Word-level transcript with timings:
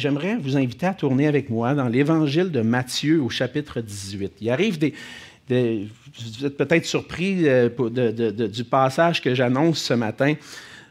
J'aimerais 0.00 0.36
vous 0.36 0.56
inviter 0.56 0.86
à 0.86 0.94
tourner 0.94 1.26
avec 1.26 1.50
moi 1.50 1.74
dans 1.74 1.86
l'évangile 1.86 2.50
de 2.50 2.62
Matthieu 2.62 3.22
au 3.22 3.28
chapitre 3.28 3.82
18. 3.82 4.32
Il 4.40 4.48
arrive 4.48 4.78
vous 5.50 6.46
êtes 6.46 6.56
peut-être 6.56 6.86
surpris 6.86 7.46
euh, 7.46 7.68
du 8.48 8.64
passage 8.64 9.20
que 9.20 9.34
j'annonce 9.34 9.78
ce 9.82 9.92
matin, 9.92 10.36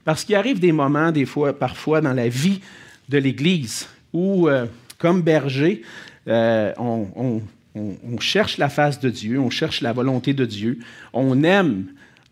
parce 0.05 0.23
qu'il 0.23 0.35
arrive 0.35 0.59
des 0.59 0.71
moments, 0.71 1.11
des 1.11 1.25
fois, 1.25 1.57
parfois 1.57 2.01
dans 2.01 2.13
la 2.13 2.29
vie 2.29 2.61
de 3.09 3.17
l'Église, 3.17 3.87
où, 4.13 4.47
euh, 4.47 4.67
comme 4.99 5.23
berger, 5.23 5.81
euh, 6.27 6.71
on, 6.77 7.41
on, 7.73 8.19
cherche 8.19 8.59
la 8.59 8.69
face 8.69 8.99
de 8.99 9.09
Dieu, 9.09 9.39
on 9.39 9.49
cherche 9.49 9.81
la 9.81 9.91
volonté 9.91 10.35
de 10.35 10.45
Dieu, 10.45 10.77
on 11.13 11.41
aime 11.41 11.85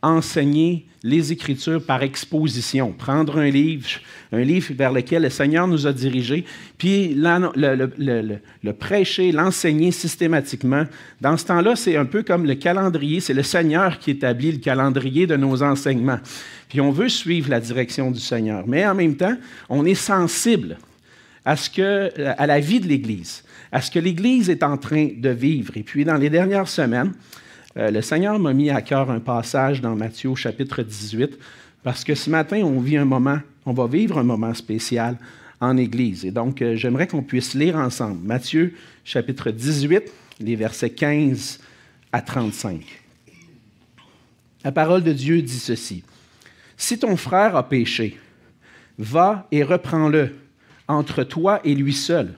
enseigner 0.04 0.86
les 1.08 1.32
Écritures 1.32 1.82
par 1.82 2.04
exposition, 2.04 2.92
prendre 2.92 3.38
un 3.40 3.50
livre, 3.50 3.88
un 4.34 4.42
livre 4.42 4.74
vers 4.74 4.92
lequel 4.92 5.24
le 5.24 5.30
Seigneur 5.30 5.68
nous 5.68 5.88
a 5.88 5.94
dirigés, 5.94 6.44
puis 6.78 7.16
le, 7.16 8.72
prêcher, 8.74 9.32
l'enseigner 9.32 9.92
systématiquement. 9.92 10.84
Dans 11.22 11.38
ce 11.38 11.46
temps-là, 11.46 11.76
c'est 11.78 11.96
un 11.96 12.06
peu 12.06 12.24
comme 12.24 12.46
le 12.46 12.56
calendrier, 12.56 13.22
c'est 13.22 13.34
le 13.34 13.44
Seigneur 13.44 14.00
qui 14.00 14.12
établit 14.12 14.52
le 14.52 14.58
calendrier 14.58 15.26
de 15.28 15.38
nos 15.38 15.64
enseignements. 15.64 16.20
Puis 16.68 16.82
on 16.82 16.92
veut 16.92 17.10
suivre 17.10 17.50
la 17.50 17.62
direction 17.62 18.12
du 18.12 18.20
Seigneur, 18.20 18.66
mais 18.68 18.86
en 18.86 18.94
même 18.94 19.16
temps, 19.16 19.38
on 19.70 19.86
est 19.86 19.96
sensible 19.96 20.78
à, 21.46 21.56
ce 21.56 21.70
que, 21.70 22.12
à 22.38 22.46
la 22.46 22.60
vie 22.60 22.82
de 22.82 22.88
l'Église, 22.88 23.44
à 23.72 23.80
ce 23.80 23.90
que 23.90 24.00
l'Église 24.00 24.50
est 24.50 24.64
en 24.64 24.76
train 24.76 25.08
de 25.16 25.30
vivre. 25.30 25.78
Et 25.78 25.84
puis 25.84 26.04
dans 26.04 26.18
les 26.18 26.30
dernières 26.30 26.68
semaines, 26.68 27.14
euh, 27.78 27.92
le 27.92 28.02
Seigneur 28.02 28.40
m'a 28.40 28.54
mis 28.54 28.70
à 28.70 28.82
cœur 28.82 29.12
un 29.12 29.20
passage 29.20 29.82
dans 29.82 29.96
Matthieu 29.96 30.34
chapitre 30.36 30.82
18, 30.82 31.38
parce 31.84 32.04
que 32.04 32.16
ce 32.16 32.30
matin, 32.30 32.62
on 32.64 32.80
vit 32.80 32.98
un 32.98 33.06
moment, 33.06 33.40
on 33.66 33.74
va 33.74 33.88
vivre 33.88 34.18
un 34.18 34.24
moment 34.24 34.54
spécial 34.54 35.18
en 35.60 35.78
Église. 35.78 36.26
Et 36.26 36.32
donc, 36.32 36.62
euh, 36.62 36.76
j'aimerais 36.76 37.08
qu'on 37.08 37.24
puisse 37.24 37.54
lire 37.54 37.76
ensemble 37.76 38.26
Matthieu 38.26 38.74
chapitre 39.04 39.52
18, 39.52 40.12
les 40.40 40.56
versets 40.56 40.90
15 40.90 41.60
à 42.12 42.22
35. 42.22 42.82
La 44.64 44.72
parole 44.72 45.04
de 45.04 45.14
Dieu 45.14 45.42
dit 45.42 45.60
ceci. 45.60 46.04
Si 46.78 46.98
ton 46.98 47.16
frère 47.16 47.56
a 47.56 47.70
péché, 47.70 48.18
va 48.98 49.48
et 49.52 49.64
reprends-le 49.64 50.36
entre 50.88 51.24
toi 51.24 51.62
et 51.64 51.76
lui 51.76 51.94
seul. 51.94 52.36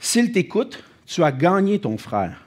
S'il 0.00 0.32
t'écoute, 0.32 0.82
tu 1.06 1.22
as 1.22 1.32
gagné 1.32 1.78
ton 1.78 1.98
frère. 1.98 2.43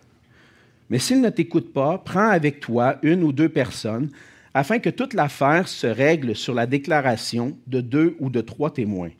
Mais 0.89 0.99
s'il 0.99 1.21
ne 1.21 1.29
t'écoute 1.29 1.73
pas, 1.73 1.97
prends 1.97 2.29
avec 2.29 2.59
toi 2.59 2.97
une 3.03 3.23
ou 3.23 3.31
deux 3.31 3.49
personnes 3.49 4.09
afin 4.53 4.79
que 4.79 4.89
toute 4.89 5.13
l'affaire 5.13 5.67
se 5.67 5.87
règle 5.87 6.35
sur 6.35 6.53
la 6.53 6.65
déclaration 6.65 7.57
de 7.67 7.81
deux 7.81 8.15
ou 8.19 8.29
de 8.29 8.41
trois 8.41 8.73
témoins. 8.73 9.11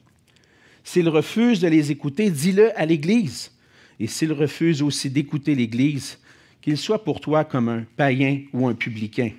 S'il 0.84 1.10
refuse 1.10 1.60
de 1.60 1.68
les 1.68 1.92
écouter, 1.92 2.30
dis-le 2.30 2.72
à 2.80 2.86
l'Église. 2.86 3.52
Et 4.00 4.08
s'il 4.08 4.32
refuse 4.32 4.82
aussi 4.82 5.10
d'écouter 5.10 5.54
l'Église, 5.54 6.18
qu'il 6.62 6.78
soit 6.78 7.04
pour 7.04 7.20
toi 7.20 7.44
comme 7.44 7.70
un 7.70 7.84
païen 7.98 8.42
ou 8.54 8.68
un 8.68 8.74
publicain. 8.74 9.32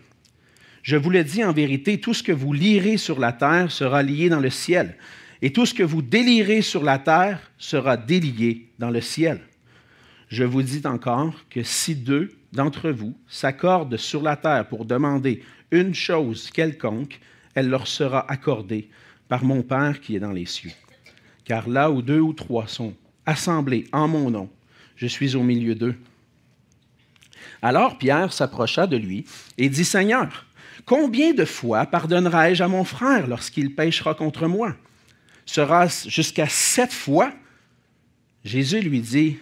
Je 0.82 0.96
vous 0.96 1.10
le 1.10 1.24
dis 1.24 1.42
en 1.42 1.52
vérité, 1.52 1.98
tout 1.98 2.14
ce 2.14 2.22
que 2.22 2.32
vous 2.32 2.52
lirez 2.52 2.96
sur 2.96 3.18
la 3.18 3.32
terre 3.32 3.70
sera 3.70 4.02
lié 4.02 4.28
dans 4.28 4.40
le 4.40 4.50
ciel, 4.50 4.96
et 5.42 5.52
tout 5.52 5.66
ce 5.66 5.74
que 5.74 5.82
vous 5.82 6.02
délirez 6.02 6.62
sur 6.62 6.82
la 6.82 6.98
terre 6.98 7.50
sera 7.58 7.96
délié 7.96 8.68
dans 8.78 8.90
le 8.90 9.00
ciel. 9.00 9.40
Je 10.28 10.44
vous 10.44 10.62
dis 10.62 10.82
encore 10.86 11.34
que 11.48 11.62
si 11.62 11.94
deux 11.94 12.30
d'entre 12.52 12.90
vous 12.90 13.16
s'accordent 13.26 13.96
sur 13.96 14.22
la 14.22 14.36
terre 14.36 14.68
pour 14.68 14.84
demander 14.84 15.42
une 15.70 15.94
chose 15.94 16.50
quelconque, 16.50 17.20
elle 17.54 17.68
leur 17.68 17.86
sera 17.86 18.30
accordée 18.30 18.90
par 19.28 19.44
mon 19.44 19.62
Père 19.62 20.00
qui 20.00 20.16
est 20.16 20.20
dans 20.20 20.32
les 20.32 20.46
cieux. 20.46 20.72
Car 21.44 21.68
là 21.68 21.90
où 21.90 22.02
deux 22.02 22.20
ou 22.20 22.34
trois 22.34 22.66
sont 22.66 22.94
assemblés 23.24 23.86
en 23.92 24.06
mon 24.06 24.30
nom, 24.30 24.50
je 24.96 25.06
suis 25.06 25.34
au 25.34 25.42
milieu 25.42 25.74
d'eux. 25.74 25.94
Alors 27.62 27.98
Pierre 27.98 28.32
s'approcha 28.32 28.86
de 28.86 28.96
lui 28.96 29.24
et 29.56 29.68
dit, 29.68 29.84
Seigneur, 29.84 30.46
combien 30.84 31.32
de 31.32 31.44
fois 31.44 31.86
pardonnerai-je 31.86 32.62
à 32.62 32.68
mon 32.68 32.84
frère 32.84 33.26
lorsqu'il 33.26 33.74
péchera 33.74 34.14
contre 34.14 34.46
moi? 34.46 34.76
Sera-ce 35.46 36.08
jusqu'à 36.08 36.48
sept 36.48 36.92
fois 36.92 37.32
Jésus 38.44 38.80
lui 38.80 39.00
dit, 39.00 39.38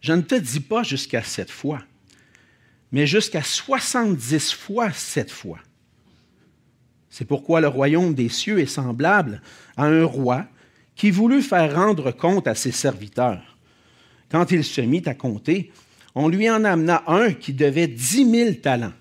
je 0.00 0.12
ne 0.12 0.22
te 0.22 0.34
dis 0.34 0.60
pas 0.60 0.82
jusqu'à 0.82 1.22
sept 1.22 1.50
fois, 1.50 1.82
mais 2.92 3.06
jusqu'à 3.06 3.42
soixante-dix 3.42 4.52
fois 4.52 4.92
sept 4.92 5.30
fois. 5.30 5.58
C'est 7.10 7.24
pourquoi 7.24 7.60
le 7.60 7.68
royaume 7.68 8.14
des 8.14 8.28
cieux 8.28 8.60
est 8.60 8.66
semblable 8.66 9.42
à 9.76 9.84
un 9.84 10.04
roi 10.04 10.46
qui 10.94 11.10
voulut 11.10 11.42
faire 11.42 11.74
rendre 11.74 12.12
compte 12.12 12.46
à 12.46 12.54
ses 12.54 12.72
serviteurs. 12.72 13.56
Quand 14.30 14.50
il 14.52 14.64
se 14.64 14.80
mit 14.80 15.02
à 15.06 15.14
compter, 15.14 15.72
on 16.14 16.28
lui 16.28 16.48
en 16.48 16.64
amena 16.64 17.02
un 17.06 17.32
qui 17.32 17.52
devait 17.52 17.88
dix 17.88 18.24
mille 18.24 18.60
talents. 18.60 18.92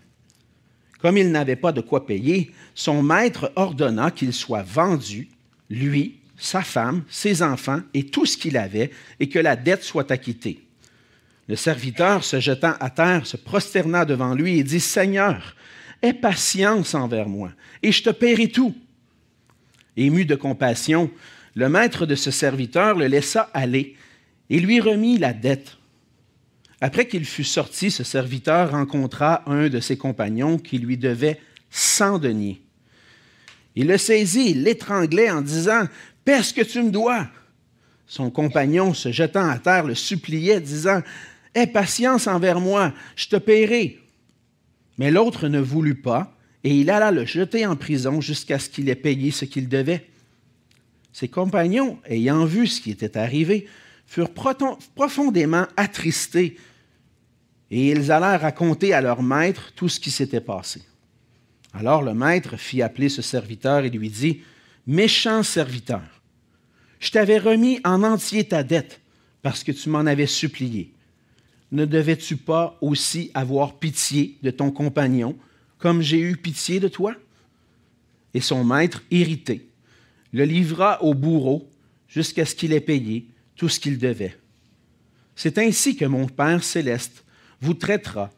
Comme 1.00 1.18
il 1.18 1.32
n'avait 1.32 1.56
pas 1.56 1.72
de 1.72 1.82
quoi 1.82 2.06
payer, 2.06 2.52
son 2.74 3.04
maître 3.04 3.52
ordonna 3.56 4.12
qu'il 4.12 4.34
soit 4.34 4.64
vendu, 4.64 5.30
lui, 5.70 6.20
sa 6.38 6.62
femme, 6.62 7.04
ses 7.10 7.42
enfants 7.42 7.82
et 7.94 8.06
tout 8.06 8.26
ce 8.26 8.38
qu'il 8.38 8.58
avait, 8.58 8.92
et 9.20 9.30
que 9.30 9.40
la 9.40 9.56
dette 9.56 9.84
soit 9.84 10.12
acquittée. 10.12 10.62
Le 11.50 11.56
serviteur, 11.56 12.24
se 12.24 12.40
jetant 12.40 12.76
à 12.80 12.92
terre, 12.92 13.26
se 13.26 13.36
prosterna 13.36 14.06
devant 14.06 14.36
lui 14.36 14.60
et 14.60 14.64
dit, 14.64 14.80
Seigneur, 14.80 15.56
aie 16.04 16.14
patience 16.14 16.94
envers 16.94 17.28
moi, 17.28 17.52
et 17.82 17.92
je 17.92 18.04
te 18.04 18.12
paierai 18.12 18.50
tout. 18.50 18.76
Ému 19.98 20.26
de 20.26 20.36
compassion, 20.36 21.10
le 21.56 21.68
maître 21.68 22.06
de 22.06 22.14
ce 22.14 22.30
serviteur 22.30 22.96
le 22.96 23.08
laissa 23.08 23.50
aller 23.56 23.96
et 24.52 24.60
lui 24.60 24.80
remit 24.80 25.18
la 25.18 25.34
dette. 25.34 25.78
Après 26.82 27.08
qu'il 27.08 27.26
fut 27.26 27.44
sorti, 27.44 27.90
ce 27.90 28.04
serviteur 28.04 28.70
rencontra 28.70 29.42
un 29.48 29.70
de 29.70 29.80
ses 29.80 29.98
compagnons 29.98 30.60
qui 30.60 30.78
lui 30.78 30.98
devait 30.98 31.42
cent 31.72 32.20
deniers. 32.20 32.62
Il 33.76 33.88
le 33.88 33.98
saisit, 33.98 34.54
l'étranglait 34.54 35.32
en 35.32 35.42
disant 35.42 35.88
Paie 36.26 36.44
ce 36.44 36.54
que 36.54 36.62
tu 36.62 36.84
me 36.84 36.92
dois. 36.92 37.28
Son 38.06 38.30
compagnon, 38.30 38.94
se 38.94 39.12
jetant 39.12 39.50
à 39.50 39.58
terre, 39.58 39.86
le 39.86 39.96
suppliait, 39.96 40.62
disant 40.62 41.02
Aie 41.56 41.68
patience 41.68 42.28
envers 42.28 42.60
moi, 42.60 42.94
je 43.16 43.28
te 43.28 43.36
paierai. 43.36 44.00
Mais 44.98 45.12
l'autre 45.12 45.48
ne 45.48 45.60
voulut 45.60 46.02
pas, 46.02 46.36
et 46.64 46.78
il 46.78 46.90
alla 46.90 47.12
le 47.12 47.26
jeter 47.26 47.66
en 47.66 47.76
prison 47.76 48.22
jusqu'à 48.22 48.60
ce 48.60 48.70
qu'il 48.70 48.90
ait 48.90 48.96
payé 48.96 49.32
ce 49.32 49.46
qu'il 49.46 49.70
devait. 49.70 50.08
Ses 51.14 51.28
compagnons, 51.28 52.00
ayant 52.06 52.46
vu 52.46 52.68
ce 52.68 52.82
qui 52.82 52.92
était 52.92 53.18
arrivé, 53.18 53.68
furent 54.06 54.34
profondément 54.96 55.68
attristés, 55.78 56.58
et 57.72 57.90
ils 57.90 58.12
allèrent 58.12 58.42
raconter 58.42 58.94
à 58.94 59.02
leur 59.02 59.22
maître 59.22 59.72
tout 59.76 59.90
ce 59.90 60.00
qui 60.00 60.12
s'était 60.12 60.42
passé. 60.42 60.82
Alors 61.74 62.02
le 62.02 62.14
maître 62.14 62.58
fit 62.58 62.82
appeler 62.82 63.10
ce 63.10 63.22
serviteur 63.22 63.86
et 63.86 63.90
lui 63.90 64.10
dit, 64.10 64.42
Méchant 64.88 65.44
serviteur, 65.44 66.02
je 67.00 67.12
t'avais 67.12 67.38
remis 67.38 67.80
en 67.84 68.04
entier 68.04 68.44
ta 68.44 68.64
dette 68.64 69.02
parce 69.44 69.64
que 69.64 69.72
tu 69.72 69.90
m'en 69.90 70.00
avais 70.00 70.26
supplié 70.26 70.92
ne 71.72 71.86
devais-tu 71.86 72.38
pas 72.38 72.78
aussi 72.82 73.32
avoir 73.34 73.76
pitié 73.78 74.38
de 74.42 74.52
ton 74.52 74.72
compagnon, 74.72 75.38
comme 75.78 76.02
j'ai 76.02 76.20
eu 76.20 76.36
pitié 76.36 76.80
de 76.80 76.88
toi? 76.88 77.16
Et 78.34 78.42
son 78.42 78.64
maître, 78.64 79.04
irrité, 79.12 79.68
le 80.34 80.46
livra 80.46 81.02
au 81.04 81.14
bourreau 81.14 81.70
jusqu'à 82.08 82.46
ce 82.46 82.56
qu'il 82.56 82.74
ait 82.74 82.80
payé 82.80 83.28
tout 83.56 83.70
ce 83.70 83.80
qu'il 83.80 83.98
devait. 83.98 84.38
C'est 85.36 85.58
ainsi 85.58 85.96
que 85.96 86.06
mon 86.06 86.28
Père 86.28 86.64
céleste 86.64 87.24
vous 87.62 87.74
traitera 87.74 88.32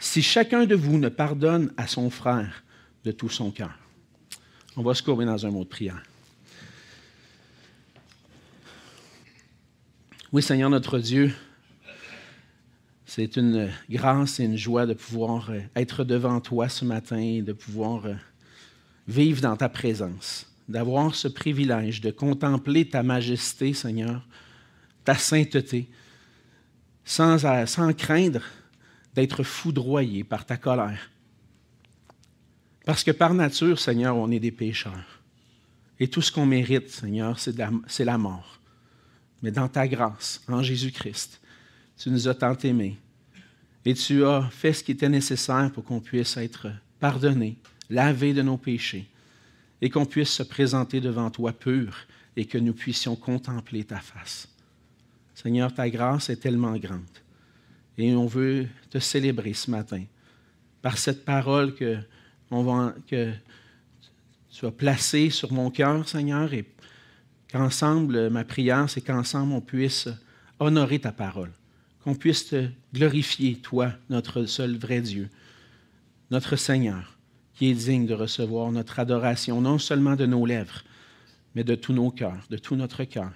si 0.00 0.22
chacun 0.22 0.66
de 0.66 0.74
vous 0.74 0.98
ne 0.98 1.08
pardonne 1.08 1.72
à 1.76 1.86
son 1.86 2.10
frère 2.10 2.64
de 3.04 3.12
tout 3.12 3.28
son 3.28 3.50
cœur. 3.50 3.78
On 4.76 4.82
va 4.82 4.94
se 4.94 5.02
courber 5.02 5.24
dans 5.24 5.46
un 5.46 5.50
mot 5.50 5.64
de 5.64 5.68
prière. 5.68 6.02
Oui, 10.32 10.42
Seigneur 10.42 10.68
notre 10.68 10.98
Dieu, 10.98 11.34
c'est 13.08 13.38
une 13.38 13.70
grâce 13.88 14.38
et 14.38 14.44
une 14.44 14.58
joie 14.58 14.84
de 14.84 14.92
pouvoir 14.92 15.48
euh, 15.48 15.60
être 15.74 16.04
devant 16.04 16.42
toi 16.42 16.68
ce 16.68 16.84
matin, 16.84 17.40
de 17.42 17.54
pouvoir 17.54 18.04
euh, 18.04 18.14
vivre 19.08 19.40
dans 19.40 19.56
ta 19.56 19.70
présence, 19.70 20.46
d'avoir 20.68 21.14
ce 21.14 21.26
privilège 21.26 22.02
de 22.02 22.10
contempler 22.10 22.86
ta 22.86 23.02
majesté, 23.02 23.72
Seigneur, 23.72 24.28
ta 25.04 25.14
sainteté, 25.14 25.88
sans, 27.02 27.46
euh, 27.46 27.64
sans 27.64 27.94
craindre 27.94 28.42
d'être 29.14 29.42
foudroyé 29.42 30.22
par 30.22 30.44
ta 30.44 30.58
colère. 30.58 31.10
Parce 32.84 33.02
que 33.02 33.10
par 33.10 33.32
nature, 33.32 33.80
Seigneur, 33.80 34.16
on 34.16 34.30
est 34.30 34.38
des 34.38 34.52
pécheurs. 34.52 35.22
Et 35.98 36.08
tout 36.08 36.20
ce 36.20 36.30
qu'on 36.30 36.44
mérite, 36.44 36.90
Seigneur, 36.90 37.38
c'est 37.38 38.04
la 38.04 38.18
mort. 38.18 38.60
Mais 39.42 39.50
dans 39.50 39.68
ta 39.68 39.88
grâce, 39.88 40.42
en 40.46 40.62
Jésus-Christ, 40.62 41.40
tu 41.98 42.10
nous 42.10 42.28
as 42.28 42.34
tant 42.34 42.56
aimés 42.58 42.96
et 43.84 43.94
tu 43.94 44.24
as 44.24 44.48
fait 44.50 44.72
ce 44.72 44.84
qui 44.84 44.92
était 44.92 45.08
nécessaire 45.08 45.70
pour 45.72 45.84
qu'on 45.84 46.00
puisse 46.00 46.36
être 46.36 46.68
pardonné, 47.00 47.56
lavé 47.90 48.32
de 48.32 48.42
nos 48.42 48.56
péchés 48.56 49.08
et 49.80 49.90
qu'on 49.90 50.06
puisse 50.06 50.30
se 50.30 50.42
présenter 50.42 51.00
devant 51.00 51.30
toi 51.30 51.52
pur 51.52 51.96
et 52.36 52.44
que 52.44 52.58
nous 52.58 52.72
puissions 52.72 53.16
contempler 53.16 53.84
ta 53.84 53.98
face. 53.98 54.48
Seigneur, 55.34 55.72
ta 55.72 55.88
grâce 55.88 56.30
est 56.30 56.36
tellement 56.36 56.76
grande. 56.76 57.02
Et 57.96 58.14
on 58.14 58.26
veut 58.26 58.66
te 58.90 58.98
célébrer 58.98 59.54
ce 59.54 59.70
matin 59.70 60.04
par 60.82 60.98
cette 60.98 61.24
parole 61.24 61.74
que, 61.74 61.98
que 63.08 63.32
tu 64.50 64.66
as 64.66 64.70
placée 64.70 65.30
sur 65.30 65.52
mon 65.52 65.70
cœur, 65.70 66.08
Seigneur, 66.08 66.52
et 66.54 66.64
qu'ensemble, 67.50 68.30
ma 68.30 68.44
prière, 68.44 68.88
c'est 68.88 69.00
qu'ensemble, 69.00 69.52
on 69.52 69.60
puisse 69.60 70.08
honorer 70.60 71.00
ta 71.00 71.12
parole, 71.12 71.52
qu'on 72.02 72.14
puisse 72.14 72.46
te 72.46 72.68
glorifier, 72.94 73.56
toi, 73.56 73.92
notre 74.08 74.44
seul 74.44 74.76
vrai 74.76 75.00
Dieu, 75.00 75.28
notre 76.30 76.56
Seigneur, 76.56 77.18
qui 77.54 77.70
est 77.70 77.74
digne 77.74 78.06
de 78.06 78.14
recevoir 78.14 78.70
notre 78.70 78.98
adoration, 78.98 79.60
non 79.60 79.78
seulement 79.78 80.14
de 80.14 80.26
nos 80.26 80.46
lèvres, 80.46 80.84
mais 81.54 81.64
de 81.64 81.74
tous 81.74 81.92
nos 81.92 82.10
cœurs, 82.10 82.46
de 82.50 82.56
tout 82.56 82.76
notre 82.76 83.04
cœur. 83.04 83.32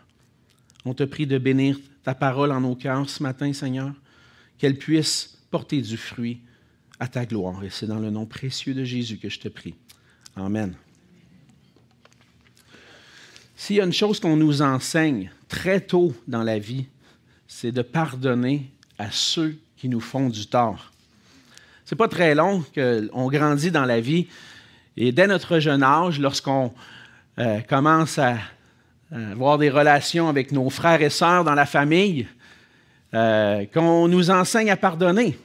On 0.85 0.95
te 0.95 1.03
prie 1.03 1.27
de 1.27 1.39
bénir 1.39 1.79
ta 2.03 2.15
parole 2.15 2.53
en 2.53 2.61
nos 2.61 2.77
cœurs 2.77 3.09
ce 3.09 3.23
matin, 3.23 3.53
Seigneur, 3.53 3.93
qu'elle 4.59 4.77
puisse 4.77 5.39
porter 5.51 5.81
du 5.81 5.97
fruit 5.97 6.41
à 6.99 7.09
ta 7.09 7.27
gloire. 7.27 7.65
Et 7.65 7.71
c'est 7.71 7.87
dans 7.87 7.99
le 7.99 8.11
nom 8.11 8.27
précieux 8.27 8.75
de 8.75 8.85
Jésus 8.85 9.19
que 9.19 9.29
je 9.29 9.41
te 9.41 9.49
prie. 9.49 9.75
Amen. 10.37 10.75
S'il 13.57 13.77
y 13.77 13.81
a 13.81 13.85
une 13.85 13.93
chose 13.93 14.19
qu'on 14.19 14.37
nous 14.37 14.63
enseigne 14.63 15.31
très 15.49 15.81
tôt 15.81 16.15
dans 16.27 16.43
la 16.43 16.59
vie, 16.59 16.87
c'est 17.55 17.71
de 17.71 17.83
pardonner 17.83 18.71
à 18.99 19.09
ceux 19.11 19.59
qui 19.77 19.89
nous 19.91 20.01
font 20.01 20.31
du 20.31 20.47
tort. 20.47 20.91
C'est 21.85 21.97
pas 21.97 22.09
très 22.09 22.35
long 22.35 22.65
qu'on 22.75 23.29
grandit 23.29 23.71
dans 23.71 23.85
la 23.85 24.01
vie 24.01 24.27
et 24.97 25.13
dès 25.13 25.27
notre 25.27 25.59
jeune 25.59 25.83
âge, 25.83 26.19
lorsqu'on 26.19 26.73
euh, 27.39 27.61
commence 27.61 28.19
à, 28.19 28.39
avoir 29.13 29.59
des 29.59 29.69
relations 29.69 30.29
avec 30.29 30.51
nos 30.51 30.71
frères 30.71 31.03
et 31.03 31.11
sœurs 31.11 31.45
dans 31.45 31.55
la 31.55 31.67
famille, 31.67 32.27
euh, 33.13 33.67
qu'on 33.67 34.09
nous 34.09 34.31
enseigne 34.31 34.71
à 34.71 34.77
pardonner. 34.77 35.39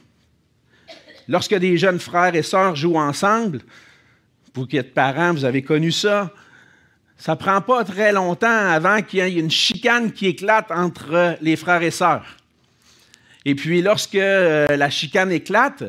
Lorsque 1.27 1.55
des 1.55 1.77
jeunes 1.77 1.99
frères 1.99 2.33
et 2.33 2.43
sœurs 2.43 2.77
jouent 2.77 2.97
ensemble, 2.97 3.59
vous 4.55 4.65
qui 4.65 4.77
êtes 4.77 4.93
parents, 4.93 5.33
vous 5.33 5.43
avez 5.43 5.61
connu 5.61 5.91
ça, 5.91 6.31
ça 7.17 7.31
ne 7.33 7.37
prend 7.37 7.61
pas 7.61 7.83
très 7.83 8.11
longtemps 8.11 8.47
avant 8.47 9.01
qu'il 9.01 9.19
y 9.19 9.21
ait 9.21 9.39
une 9.39 9.51
chicane 9.51 10.11
qui 10.11 10.27
éclate 10.27 10.71
entre 10.71 11.35
les 11.41 11.55
frères 11.55 11.81
et 11.81 11.91
sœurs. 11.91 12.37
Et 13.43 13.55
puis 13.55 13.81
lorsque 13.81 14.15
euh, 14.15 14.77
la 14.77 14.89
chicane 14.89 15.31
éclate, 15.31 15.83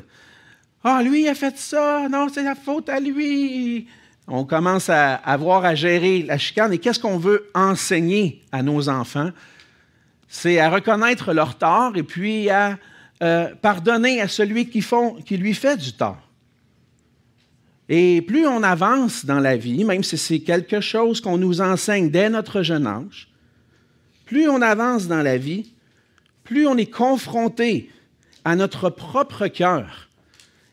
ah, 0.84 1.02
lui, 1.02 1.22
il 1.22 1.28
a 1.28 1.34
fait 1.34 1.58
ça, 1.58 2.08
non, 2.08 2.28
c'est 2.32 2.44
la 2.44 2.54
faute 2.54 2.88
à 2.88 3.00
lui. 3.00 3.88
On 4.26 4.44
commence 4.44 4.88
à 4.88 5.14
avoir 5.14 5.64
à 5.64 5.74
gérer 5.74 6.22
la 6.22 6.38
chicane. 6.38 6.72
Et 6.72 6.78
qu'est-ce 6.78 7.00
qu'on 7.00 7.18
veut 7.18 7.50
enseigner 7.54 8.42
à 8.52 8.62
nos 8.62 8.88
enfants? 8.88 9.30
C'est 10.28 10.60
à 10.60 10.70
reconnaître 10.70 11.32
leur 11.32 11.56
tort 11.56 11.96
et 11.96 12.02
puis 12.02 12.48
à 12.48 12.78
euh, 13.22 13.54
pardonner 13.60 14.20
à 14.20 14.28
celui 14.28 14.68
qui 14.68 15.36
lui 15.36 15.54
fait 15.54 15.76
du 15.76 15.92
tort. 15.92 16.27
Et 17.88 18.20
plus 18.22 18.46
on 18.46 18.62
avance 18.62 19.24
dans 19.24 19.40
la 19.40 19.56
vie, 19.56 19.84
même 19.84 20.02
si 20.02 20.18
c'est 20.18 20.40
quelque 20.40 20.80
chose 20.80 21.20
qu'on 21.20 21.38
nous 21.38 21.60
enseigne 21.60 22.10
dès 22.10 22.28
notre 22.28 22.62
jeune 22.62 22.86
âge, 22.86 23.28
plus 24.26 24.48
on 24.48 24.60
avance 24.60 25.06
dans 25.06 25.22
la 25.22 25.38
vie, 25.38 25.72
plus 26.44 26.66
on 26.66 26.76
est 26.76 26.90
confronté 26.90 27.90
à 28.44 28.56
notre 28.56 28.90
propre 28.90 29.48
cœur. 29.48 30.08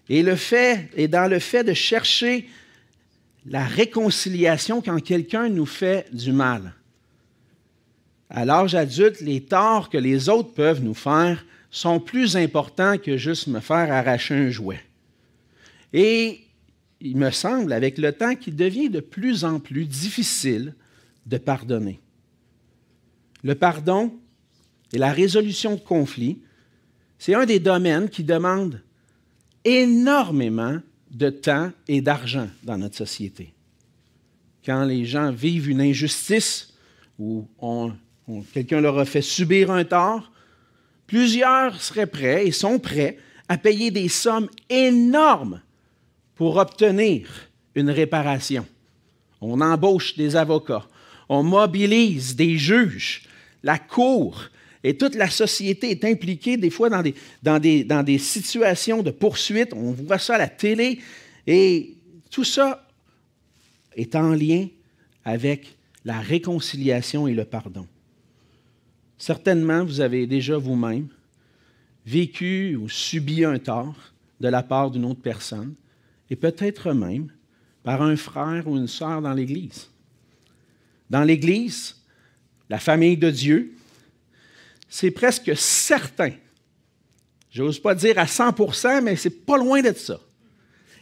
Et 0.09 0.23
le 0.23 0.35
fait, 0.35 0.89
et 0.95 1.07
dans 1.07 1.29
le 1.29 1.39
fait 1.39 1.63
de 1.63 1.73
chercher 1.73 2.47
la 3.45 3.63
réconciliation 3.63 4.81
quand 4.81 5.01
quelqu'un 5.01 5.49
nous 5.49 5.65
fait 5.65 6.07
du 6.11 6.31
mal. 6.31 6.73
À 8.29 8.43
l'âge 8.43 8.75
adulte, 8.75 9.21
les 9.21 9.41
torts 9.41 9.89
que 9.89 9.97
les 9.97 10.29
autres 10.29 10.53
peuvent 10.53 10.83
nous 10.83 10.95
faire 10.95 11.45
sont 11.69 11.99
plus 11.99 12.35
importants 12.35 12.97
que 12.97 13.17
juste 13.17 13.47
me 13.47 13.59
faire 13.59 13.91
arracher 13.91 14.35
un 14.35 14.49
jouet. 14.49 14.81
Et 15.93 16.44
il 17.01 17.17
me 17.17 17.31
semble, 17.31 17.73
avec 17.73 17.97
le 17.97 18.11
temps, 18.13 18.35
qu'il 18.35 18.55
devient 18.55 18.89
de 18.89 18.99
plus 18.99 19.45
en 19.45 19.59
plus 19.59 19.85
difficile 19.85 20.73
de 21.25 21.37
pardonner. 21.37 21.99
Le 23.43 23.55
pardon 23.55 24.13
et 24.93 24.97
la 24.97 25.11
résolution 25.11 25.75
de 25.75 25.79
conflits, 25.79 26.41
c'est 27.17 27.33
un 27.33 27.45
des 27.45 27.59
domaines 27.59 28.09
qui 28.09 28.23
demande 28.23 28.81
énormément 29.63 30.79
de 31.11 31.29
temps 31.29 31.71
et 31.87 32.01
d'argent 32.01 32.47
dans 32.63 32.77
notre 32.77 32.97
société. 32.97 33.53
Quand 34.65 34.83
les 34.83 35.05
gens 35.05 35.31
vivent 35.31 35.69
une 35.69 35.81
injustice 35.81 36.73
ou 37.19 37.47
quelqu'un 38.53 38.81
leur 38.81 38.97
a 38.97 39.05
fait 39.05 39.21
subir 39.21 39.71
un 39.71 39.83
tort, 39.85 40.31
plusieurs 41.07 41.81
seraient 41.81 42.07
prêts 42.07 42.47
et 42.47 42.51
sont 42.51 42.79
prêts 42.79 43.17
à 43.47 43.57
payer 43.57 43.91
des 43.91 44.09
sommes 44.09 44.49
énormes 44.69 45.61
pour 46.35 46.57
obtenir 46.57 47.27
une 47.73 47.89
réparation. 47.89 48.65
On 49.41 49.61
embauche 49.61 50.15
des 50.15 50.35
avocats, 50.35 50.87
on 51.29 51.43
mobilise 51.43 52.35
des 52.35 52.57
juges, 52.57 53.23
la 53.63 53.79
cour 53.79 54.49
et 54.83 54.95
toute 54.95 55.15
la 55.15 55.29
société 55.29 55.89
est 55.89 56.05
impliquée 56.05 56.57
des 56.57 56.69
fois 56.69 56.89
dans 56.89 57.01
des, 57.01 57.15
dans 57.41 57.59
des, 57.59 57.83
dans 57.83 58.03
des 58.03 58.19
situations 58.19 59.01
de 59.01 59.11
poursuite. 59.11 59.73
On 59.73 59.91
voit 59.91 60.19
ça 60.19 60.35
à 60.35 60.37
la 60.37 60.47
télé 60.47 60.99
et 61.47 61.95
tout 62.29 62.43
ça 62.43 62.87
est 63.95 64.15
en 64.15 64.33
lien 64.33 64.67
avec 65.23 65.75
la 66.03 66.19
réconciliation 66.19 67.27
et 67.27 67.33
le 67.33 67.45
pardon. 67.45 67.87
Certainement, 69.17 69.83
vous 69.83 70.01
avez 70.01 70.27
déjà 70.27 70.57
vous-même 70.57 71.07
vécu 72.05 72.75
ou 72.75 72.87
subi 72.87 73.43
un 73.43 73.57
tort 73.57 73.95
de 74.39 74.47
la 74.47 74.61
part 74.61 74.91
d'une 74.91 75.05
autre 75.05 75.21
personne 75.21 75.73
et 76.29 76.35
peut-être 76.35 76.93
même 76.93 77.31
par 77.83 78.01
un 78.01 78.15
frère 78.15 78.67
ou 78.67 78.77
une 78.77 78.87
sœur 78.87 79.21
dans 79.21 79.33
l'Église. 79.33 79.89
Dans 81.09 81.23
l'Église, 81.23 81.95
la 82.69 82.79
famille 82.79 83.17
de 83.17 83.29
Dieu, 83.29 83.75
c'est 84.89 85.11
presque 85.11 85.55
certain, 85.55 86.31
j'ose 87.51 87.79
pas 87.79 87.93
dire 87.93 88.17
à 88.17 88.25
100% 88.25 89.03
mais 89.03 89.15
c'est 89.15 89.45
pas 89.45 89.57
loin 89.57 89.81
d'être 89.81 89.99
ça, 89.99 90.19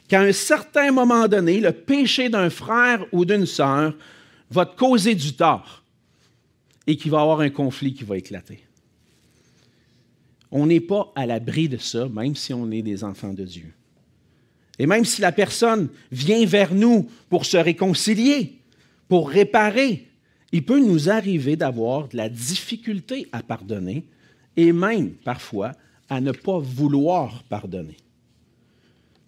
qu'à 0.07 0.21
un 0.21 0.33
certain 0.33 0.91
moment 0.91 1.27
donné, 1.27 1.61
le 1.61 1.71
péché 1.71 2.27
d'un 2.27 2.49
frère 2.49 3.05
ou 3.11 3.23
d'une 3.23 3.45
sœur 3.45 3.95
va 4.49 4.65
te 4.65 4.77
causer 4.77 5.15
du 5.15 5.33
tort 5.33 5.83
et 6.85 6.97
qu'il 6.97 7.11
va 7.11 7.19
y 7.19 7.21
avoir 7.21 7.39
un 7.39 7.49
conflit 7.49 7.93
qui 7.93 8.03
va 8.03 8.17
éclater. 8.17 8.63
On 10.51 10.67
n'est 10.67 10.81
pas 10.81 11.11
à 11.15 11.25
l'abri 11.25 11.69
de 11.69 11.77
ça, 11.77 12.07
même 12.09 12.35
si 12.35 12.53
on 12.53 12.69
est 12.71 12.81
des 12.81 13.03
enfants 13.03 13.33
de 13.33 13.43
Dieu. 13.43 13.73
Et 14.83 14.85
même 14.85 15.05
si 15.05 15.21
la 15.21 15.31
personne 15.31 15.87
vient 16.11 16.45
vers 16.45 16.75
nous 16.75 17.09
pour 17.29 17.45
se 17.45 17.55
réconcilier, 17.55 18.59
pour 19.07 19.29
réparer, 19.29 20.09
il 20.51 20.65
peut 20.65 20.85
nous 20.85 21.09
arriver 21.09 21.55
d'avoir 21.55 22.09
de 22.09 22.17
la 22.17 22.27
difficulté 22.27 23.29
à 23.31 23.41
pardonner 23.41 24.03
et 24.57 24.73
même 24.73 25.11
parfois 25.11 25.71
à 26.09 26.19
ne 26.19 26.33
pas 26.33 26.59
vouloir 26.59 27.43
pardonner. 27.43 27.95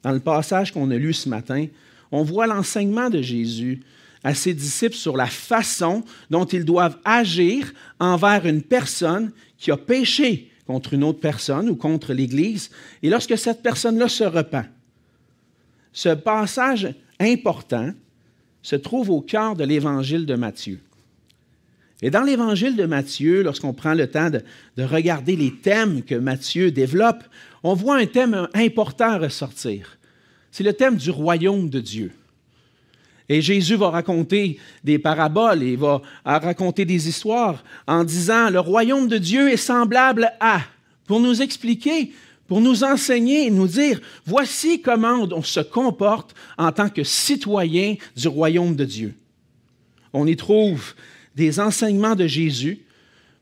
Dans 0.04 0.12
le 0.12 0.20
passage 0.20 0.74
qu'on 0.74 0.92
a 0.92 0.98
lu 0.98 1.14
ce 1.14 1.30
matin, 1.30 1.68
on 2.12 2.24
voit 2.24 2.48
l'enseignement 2.48 3.10
de 3.10 3.22
Jésus 3.22 3.82
à 4.26 4.36
ses 4.36 4.54
disciples 4.54 4.98
sur 4.98 5.16
la 5.16 5.28
façon 5.28 6.04
dont 6.30 6.44
ils 6.44 6.66
doivent 6.66 7.00
agir 7.06 7.72
envers 7.98 8.46
une 8.46 8.62
personne 8.62 9.32
qui 9.58 9.72
a 9.72 9.78
péché 9.78 10.52
contre 10.68 10.96
une 10.96 11.06
autre 11.06 11.22
personne 11.22 11.70
ou 11.70 11.78
contre 11.78 12.12
l'Église, 12.12 12.72
et 13.02 13.10
lorsque 13.10 13.38
cette 13.38 13.64
personne-là 13.64 14.10
se 14.10 14.26
repent 14.26 14.66
ce 15.96 16.10
passage 16.10 16.94
important 17.22 17.92
se 18.62 18.76
trouve 18.76 19.10
au 19.10 19.22
cœur 19.22 19.56
de 19.56 19.64
l'évangile 19.64 20.26
de 20.26 20.36
Matthieu. 20.36 20.80
Et 22.02 22.10
dans 22.12 22.22
l'évangile 22.22 22.76
de 22.76 22.86
Matthieu, 22.86 23.42
lorsqu'on 23.42 23.74
prend 23.74 23.94
le 23.94 24.08
temps 24.08 24.30
de, 24.30 24.84
regarder 24.84 25.38
les 25.38 25.54
thèmes 25.54 26.04
que 26.04 26.16
Matthieu 26.16 26.70
développe, 26.70 27.24
on 27.64 27.74
voit 27.76 27.96
un 27.96 28.06
thème 28.06 28.50
important 28.54 29.18
ressortir. 29.18 29.98
C'est 30.52 30.66
le 30.66 30.74
thème 30.74 30.98
du 30.98 31.12
royaume 31.12 31.70
de 31.70 31.80
Dieu. 31.80 32.12
Et 33.30 33.42
Jésus 33.42 33.76
va 33.76 33.90
raconter 33.90 34.60
des 34.84 35.00
paraboles 35.00 35.64
et 35.64 35.78
va 35.78 36.02
raconter 36.26 36.84
des 36.84 37.08
histoires 37.08 37.64
en 37.88 38.04
disant, 38.04 38.50
le 38.50 38.60
royaume 38.60 39.08
de 39.08 39.18
Dieu 39.18 39.50
est 39.50 39.58
semblable 39.58 40.30
à, 40.42 40.60
pour 41.06 41.22
nous 41.22 41.42
expliquer 41.42 42.12
pour 42.48 42.62
nous 42.62 42.84
enseigner 42.84 43.48
et 43.48 43.52
nous 43.52 43.68
dire, 43.68 44.00
voici 44.26 44.82
comment 44.82 45.28
on 45.32 45.42
se 45.42 45.60
comporte 45.60 46.36
en 46.58 46.72
tant 46.72 46.90
que 46.90 47.04
citoyen 47.04 47.96
du 48.16 48.28
royaume 48.28 48.76
de 48.76 48.86
Dieu. 48.86 49.16
On 50.14 50.28
y 50.28 50.36
trouve 50.36 50.94
des 51.36 51.60
enseignements 51.60 52.16
de 52.16 52.28
Jésus 52.28 52.86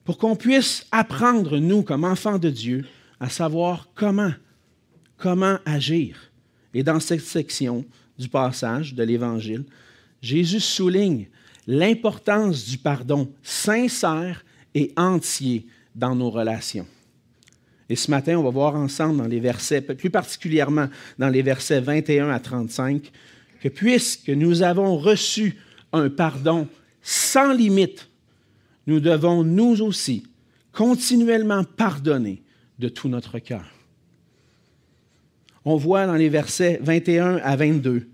pour 0.05 0.17
qu'on 0.17 0.35
puisse 0.35 0.85
apprendre, 0.91 1.57
nous, 1.57 1.83
comme 1.83 2.03
enfants 2.03 2.39
de 2.39 2.49
Dieu, 2.49 2.85
à 3.19 3.29
savoir 3.29 3.89
comment, 3.95 4.33
comment 5.17 5.57
agir. 5.65 6.31
Et 6.73 6.83
dans 6.83 6.99
cette 6.99 7.21
section 7.21 7.85
du 8.17 8.27
passage 8.27 8.93
de 8.93 9.03
l'Évangile, 9.03 9.63
Jésus 10.21 10.59
souligne 10.59 11.27
l'importance 11.67 12.65
du 12.65 12.77
pardon 12.77 13.31
sincère 13.41 14.43
et 14.73 14.91
entier 14.97 15.67
dans 15.95 16.15
nos 16.15 16.29
relations. 16.29 16.87
Et 17.89 17.95
ce 17.95 18.09
matin, 18.09 18.37
on 18.37 18.43
va 18.43 18.49
voir 18.49 18.75
ensemble 18.75 19.17
dans 19.17 19.27
les 19.27 19.39
versets, 19.39 19.81
plus 19.81 20.09
particulièrement 20.09 20.87
dans 21.19 21.29
les 21.29 21.41
versets 21.41 21.81
21 21.81 22.29
à 22.29 22.39
35, 22.39 23.11
que 23.61 23.67
puisque 23.69 24.29
nous 24.29 24.63
avons 24.63 24.97
reçu 24.97 25.57
un 25.91 26.09
pardon 26.09 26.67
sans 27.01 27.53
limite, 27.53 28.09
nous 28.87 28.99
devons 28.99 29.43
nous 29.43 29.81
aussi 29.81 30.23
continuellement 30.71 31.63
pardonner 31.63 32.41
de 32.79 32.89
tout 32.89 33.09
notre 33.09 33.39
cœur. 33.39 33.65
On 35.65 35.77
voit 35.77 36.05
dans 36.05 36.15
les 36.15 36.29
versets 36.29 36.79
21 36.81 37.37
à 37.37 37.55
22 37.55 38.07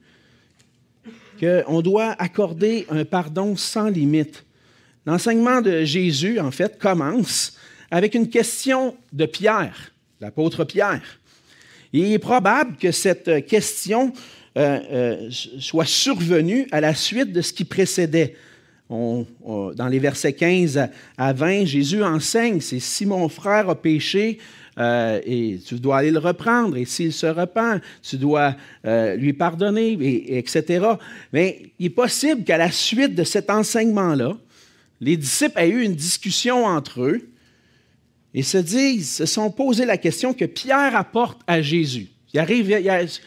qu'on 1.39 1.81
doit 1.81 2.11
accorder 2.19 2.85
un 2.89 3.05
pardon 3.05 3.55
sans 3.55 3.87
limite. 3.87 4.45
L'enseignement 5.05 5.61
de 5.61 5.83
Jésus, 5.85 6.39
en 6.39 6.51
fait, 6.51 6.77
commence 6.77 7.57
avec 7.91 8.15
une 8.15 8.29
question 8.29 8.95
de 9.13 9.25
Pierre, 9.25 9.91
l'apôtre 10.21 10.63
Pierre. 10.63 11.19
Il 11.93 12.11
est 12.11 12.19
probable 12.19 12.77
que 12.77 12.91
cette 12.91 13.45
question 13.47 14.13
euh, 14.57 14.79
euh, 14.91 15.29
soit 15.31 15.85
survenue 15.85 16.67
à 16.71 16.81
la 16.81 16.93
suite 16.93 17.31
de 17.31 17.41
ce 17.41 17.53
qui 17.53 17.65
précédait. 17.65 18.35
dans 18.89 19.87
les 19.89 19.99
versets 19.99 20.33
15 20.33 20.89
à 21.17 21.33
20, 21.33 21.65
Jésus 21.65 22.03
enseigne, 22.03 22.59
c'est 22.59 22.79
si 22.79 23.05
mon 23.05 23.29
frère 23.29 23.69
a 23.69 23.75
péché, 23.75 24.39
euh, 24.79 25.19
et 25.25 25.59
tu 25.65 25.75
dois 25.75 25.97
aller 25.97 26.11
le 26.11 26.19
reprendre, 26.19 26.77
et 26.77 26.85
s'il 26.85 27.13
se 27.13 27.27
repent, 27.27 27.79
tu 28.01 28.17
dois 28.17 28.55
lui 29.17 29.33
pardonner, 29.33 29.97
etc. 30.37 30.85
Mais 31.31 31.71
il 31.79 31.87
est 31.87 31.89
possible 31.89 32.43
qu'à 32.43 32.57
la 32.57 32.71
suite 32.71 33.15
de 33.15 33.23
cet 33.23 33.49
enseignement-là, 33.49 34.35
les 35.01 35.15
disciples 35.15 35.59
aient 35.59 35.69
eu 35.69 35.83
une 35.83 35.95
discussion 35.95 36.65
entre 36.65 37.01
eux 37.01 37.29
et 38.33 38.43
se 38.43 38.57
disent, 38.57 39.11
se 39.11 39.25
sont 39.25 39.49
posé 39.51 39.85
la 39.85 39.97
question 39.97 40.33
que 40.33 40.45
Pierre 40.45 40.95
apporte 40.95 41.41
à 41.47 41.61
Jésus. 41.61 42.09
Il 42.33 42.39
arrive, 42.39 42.67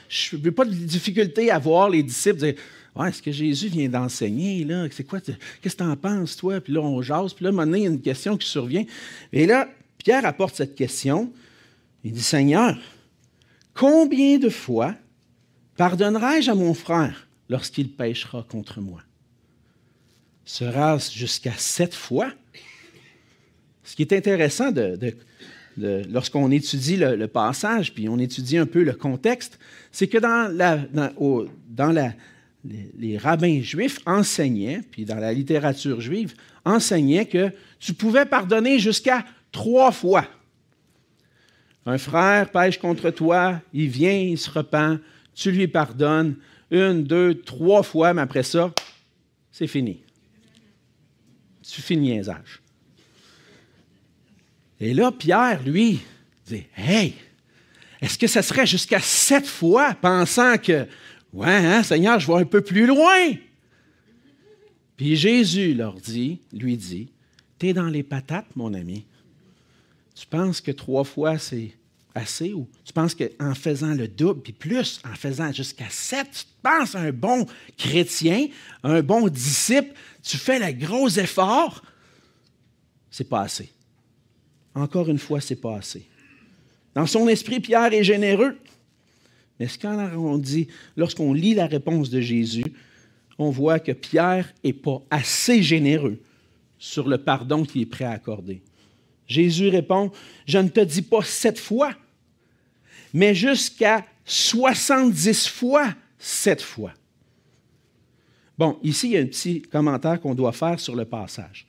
je 0.08 0.36
n'ai 0.36 0.50
pas 0.50 0.64
de 0.64 0.72
difficulté 0.72 1.50
à 1.50 1.58
voir 1.58 1.90
les 1.90 2.02
disciples 2.02 2.38
dire 2.38 2.54
est-ce 3.00 3.22
que 3.22 3.32
Jésus 3.32 3.68
vient 3.68 3.88
d'enseigner, 3.88 4.64
là? 4.64 4.86
C'est 4.90 5.04
quoi? 5.04 5.20
Qu'est-ce 5.20 5.76
que 5.76 5.82
tu 5.82 5.88
en 5.88 5.96
penses, 5.96 6.36
toi? 6.36 6.60
Puis 6.60 6.74
là, 6.74 6.80
on 6.80 7.00
jase. 7.00 7.32
Puis 7.32 7.44
là, 7.44 7.52
maintenant, 7.52 7.76
il 7.76 7.84
y 7.84 7.86
a 7.86 7.90
une 7.90 8.02
question 8.02 8.36
qui 8.36 8.46
survient. 8.46 8.84
Et 9.32 9.46
là, 9.46 9.68
Pierre 9.96 10.26
apporte 10.26 10.56
cette 10.56 10.74
question. 10.74 11.32
Il 12.04 12.12
dit 12.12 12.22
Seigneur, 12.22 12.78
combien 13.72 14.38
de 14.38 14.50
fois 14.50 14.94
pardonnerai-je 15.76 16.50
à 16.50 16.54
mon 16.54 16.74
frère 16.74 17.26
lorsqu'il 17.48 17.90
péchera 17.90 18.44
contre 18.48 18.80
moi? 18.80 19.00
Sera-ce 20.44 21.16
jusqu'à 21.16 21.54
sept 21.56 21.94
fois? 21.94 22.30
Ce 23.84 23.96
qui 23.96 24.02
est 24.02 24.12
intéressant 24.12 24.72
lorsqu'on 25.76 26.50
étudie 26.50 26.96
le, 26.96 27.26
passage, 27.26 27.92
puis 27.94 28.08
on 28.08 28.18
étudie 28.18 28.58
un 28.58 28.66
peu 28.66 28.82
le 28.82 28.92
contexte, 28.92 29.58
c'est 29.90 30.06
que 30.06 30.18
dans, 30.18 30.54
la, 30.54 32.14
les, 32.98 33.18
rabbins 33.18 33.60
juifs 33.60 33.98
enseignaient, 34.06 34.80
puis 34.90 35.04
dans 35.04 35.18
la 35.18 35.32
littérature 35.32 36.00
juive, 36.00 36.34
enseignaient 36.64 37.26
que 37.26 37.50
tu 37.80 37.94
pouvais 37.94 38.26
pardonner 38.26 38.78
jusqu'à 38.78 39.24
trois 39.50 39.90
fois. 39.90 40.26
Un 41.84 41.98
frère 41.98 42.50
pêche 42.50 42.78
contre 42.78 43.10
toi, 43.10 43.60
il 43.72 43.88
vient, 43.88 44.16
il 44.16 44.38
se 44.38 44.50
repent, 44.50 45.00
tu 45.34 45.50
lui 45.50 45.66
pardonnes 45.66 46.36
une, 46.70 47.02
deux, 47.02 47.34
trois 47.34 47.82
fois, 47.82 48.14
mais 48.14 48.22
après 48.22 48.44
ça, 48.44 48.72
c'est 49.50 49.66
fini. 49.66 50.00
Tu 51.62 51.82
finis 51.82 52.12
niaisage. 52.12 52.61
Et 54.82 54.94
là, 54.94 55.12
Pierre, 55.12 55.62
lui, 55.62 56.00
dit 56.44 56.64
Hey, 56.76 57.14
est-ce 58.00 58.18
que 58.18 58.26
ça 58.26 58.42
serait 58.42 58.66
jusqu'à 58.66 58.98
sept 58.98 59.46
fois, 59.46 59.94
pensant 59.94 60.58
que, 60.58 60.88
ouais, 61.32 61.54
hein, 61.54 61.84
Seigneur, 61.84 62.18
je 62.18 62.26
vais 62.26 62.40
un 62.40 62.44
peu 62.44 62.62
plus 62.62 62.84
loin? 62.84 63.30
Puis 64.96 65.14
Jésus 65.14 65.72
leur 65.74 65.94
dit, 65.94 66.40
lui 66.52 66.76
dit 66.76 67.12
T'es 67.60 67.72
dans 67.72 67.86
les 67.86 68.02
patates, 68.02 68.56
mon 68.56 68.74
ami. 68.74 69.06
Tu 70.16 70.26
penses 70.26 70.60
que 70.60 70.72
trois 70.72 71.04
fois, 71.04 71.38
c'est 71.38 71.70
assez? 72.12 72.52
Ou 72.52 72.68
tu 72.84 72.92
penses 72.92 73.14
qu'en 73.14 73.54
faisant 73.54 73.94
le 73.94 74.08
double, 74.08 74.42
puis 74.42 74.52
plus, 74.52 75.00
en 75.08 75.14
faisant 75.14 75.52
jusqu'à 75.52 75.90
sept, 75.90 76.28
tu 76.32 76.44
penses 76.60 76.96
un 76.96 77.12
bon 77.12 77.46
chrétien, 77.78 78.48
un 78.82 79.00
bon 79.00 79.28
disciple, 79.28 79.94
tu 80.24 80.38
fais 80.38 80.58
le 80.58 80.72
gros 80.76 81.08
effort? 81.08 81.84
C'est 83.12 83.28
pas 83.28 83.42
assez. 83.42 83.70
Encore 84.74 85.08
une 85.08 85.18
fois, 85.18 85.40
c'est 85.40 85.56
pas 85.56 85.76
assez. 85.76 86.06
Dans 86.94 87.06
son 87.06 87.28
esprit, 87.28 87.60
Pierre 87.60 87.92
est 87.92 88.04
généreux. 88.04 88.56
Mais 89.58 89.68
quand 89.80 90.38
dit, 90.38 90.68
lorsqu'on 90.96 91.32
lit 91.32 91.54
la 91.54 91.66
réponse 91.66 92.10
de 92.10 92.20
Jésus, 92.20 92.64
on 93.38 93.50
voit 93.50 93.78
que 93.78 93.92
Pierre 93.92 94.52
n'est 94.64 94.72
pas 94.72 95.02
assez 95.10 95.62
généreux 95.62 96.20
sur 96.78 97.08
le 97.08 97.18
pardon 97.18 97.64
qu'il 97.64 97.82
est 97.82 97.86
prêt 97.86 98.04
à 98.04 98.10
accorder. 98.10 98.62
Jésus 99.26 99.68
répond, 99.68 100.10
je 100.46 100.58
ne 100.58 100.68
te 100.68 100.80
dis 100.80 101.02
pas 101.02 101.22
sept 101.22 101.58
fois, 101.58 101.94
mais 103.14 103.34
jusqu'à 103.34 104.04
70 104.24 105.48
fois 105.48 105.94
sept 106.18 106.60
fois. 106.60 106.92
Bon, 108.58 108.78
ici, 108.82 109.08
il 109.08 109.12
y 109.12 109.16
a 109.16 109.20
un 109.20 109.26
petit 109.26 109.62
commentaire 109.62 110.20
qu'on 110.20 110.34
doit 110.34 110.52
faire 110.52 110.78
sur 110.78 110.94
le 110.94 111.04
passage. 111.04 111.66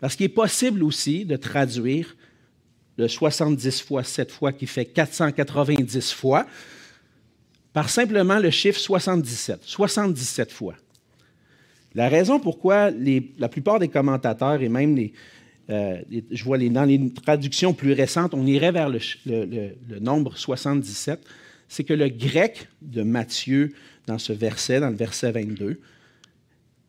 Parce 0.00 0.16
qu'il 0.16 0.26
est 0.26 0.30
possible 0.30 0.82
aussi 0.82 1.24
de 1.24 1.36
traduire 1.36 2.16
le 2.96 3.08
70 3.08 3.82
fois 3.82 4.04
7 4.04 4.30
fois 4.30 4.52
qui 4.52 4.66
fait 4.66 4.84
490 4.84 6.12
fois, 6.12 6.46
par 7.72 7.88
simplement 7.88 8.38
le 8.38 8.50
chiffre 8.50 8.78
77, 8.78 9.60
77 9.64 10.52
fois. 10.52 10.74
La 11.94 12.08
raison 12.08 12.38
pourquoi 12.40 12.90
la 13.38 13.48
plupart 13.48 13.78
des 13.78 13.88
commentateurs 13.88 14.62
et 14.62 14.68
même 14.68 14.98
euh, 15.70 16.02
je 16.30 16.44
vois 16.44 16.58
les, 16.58 16.70
dans 16.70 16.84
les 16.84 17.12
traductions 17.12 17.72
plus 17.72 17.92
récentes, 17.92 18.34
on 18.34 18.46
irait 18.46 18.72
vers 18.72 18.88
le, 18.88 18.98
le 19.26 19.98
nombre 20.00 20.36
77, 20.36 21.24
c'est 21.68 21.84
que 21.84 21.94
le 21.94 22.08
grec 22.08 22.68
de 22.82 23.02
Matthieu 23.02 23.72
dans 24.06 24.18
ce 24.18 24.32
verset, 24.32 24.80
dans 24.80 24.90
le 24.90 24.96
verset 24.96 25.32
22, 25.32 25.80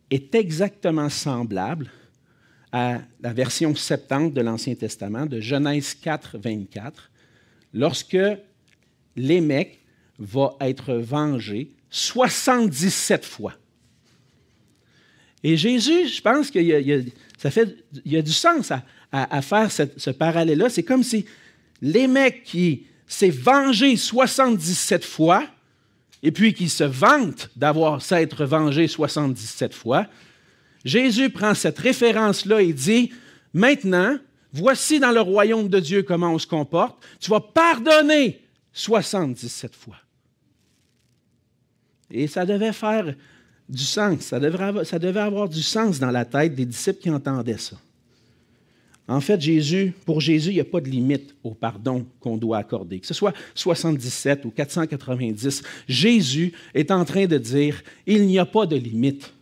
est 0.10 0.36
exactement 0.36 1.10
semblable 1.10 1.90
à 2.74 3.02
la 3.22 3.34
version 3.34 3.76
70 3.76 4.34
de 4.34 4.42
l'Ancien 4.42 4.74
Testament, 4.74 5.28
de 5.28 5.40
Genèse 5.40 5.94
4, 5.94 6.40
24, 6.40 7.12
lorsque 7.72 8.18
Lémec 9.16 9.80
va 10.18 10.56
être 10.60 10.96
vengé 10.96 11.72
77 11.92 13.26
fois. 13.26 13.54
Et 15.44 15.56
Jésus, 15.56 16.08
je 16.08 16.22
pense 16.22 16.50
qu'il 16.50 16.64
y, 16.64 17.14
y 18.06 18.18
a 18.18 18.22
du 18.22 18.32
sens 18.32 18.72
à, 19.12 19.42
faire 19.44 19.72
ce 19.72 20.10
parallèle-là. 20.10 20.70
C'est 20.70 20.84
comme 20.84 21.04
si 21.04 21.26
Lémec 21.80 22.44
qui 22.44 22.88
s'est 23.06 23.30
vengé 23.30 23.96
77 23.96 25.06
fois, 25.06 25.46
et 26.24 26.32
puis 26.32 26.54
qui 26.54 26.70
se 26.70 26.86
vante 26.86 27.52
d'avoir 27.56 28.02
s'être 28.02 28.46
vengé 28.46 28.88
77 28.88 29.74
fois, 29.76 30.08
Jésus 30.84 31.30
prend 31.30 31.54
cette 31.54 31.80
référence-là 31.80 32.62
et 32.62 32.74
dit, 32.74 33.12
maintenant, 33.54 34.18
voici 34.52 35.00
dans 35.00 35.12
le 35.12 35.22
royaume 35.22 35.70
de 35.70 35.80
Dieu 35.80 36.04
comment 36.04 36.34
on 36.34 36.40
se 36.40 36.48
comporte, 36.48 36.98
tu 37.20 37.30
vas 37.30 37.40
pardonner 37.40 38.42
77 38.74 39.76
fois. 39.76 39.98
Et 42.12 42.28
ça 42.28 42.46
devait 42.46 42.74
faire 42.74 43.14
du 43.68 43.84
sens, 43.84 44.22
ça, 44.22 44.40
devait 44.40 45.20
avoir 45.20 45.50
du 45.50 45.64
sens 45.64 46.00
dans 46.00 46.12
la 46.12 46.26
tête 46.26 46.54
des 46.54 46.66
disciples 46.66 47.02
qui 47.02 47.10
entendaient 47.10 47.58
ça. 47.58 47.78
En 49.08 49.20
fait, 49.20 49.40
Jésus, 49.42 49.94
pour 50.06 50.22
Jésus, 50.22 50.52
il 50.52 50.56
n'y 50.56 50.62
a 50.62 50.66
pas 50.66 50.80
de 50.80 50.88
limite 50.88 51.36
au 51.44 51.54
pardon 51.54 52.06
qu'on 52.20 52.38
doit 52.38 52.60
accorder. 52.60 53.00
Que 53.00 53.08
ce 53.08 53.14
soit 53.14 53.34
77 53.54 54.46
ou 54.46 54.52
490, 54.52 55.64
Jésus 55.88 56.54
est 56.74 56.90
en 56.90 57.04
train 57.04 57.26
de 57.26 57.38
dire, 57.38 57.84
il 58.06 58.26
n'y 58.28 58.40
a 58.40 58.46
pas 58.46 58.66
de 58.66 58.78
limite 58.78 59.34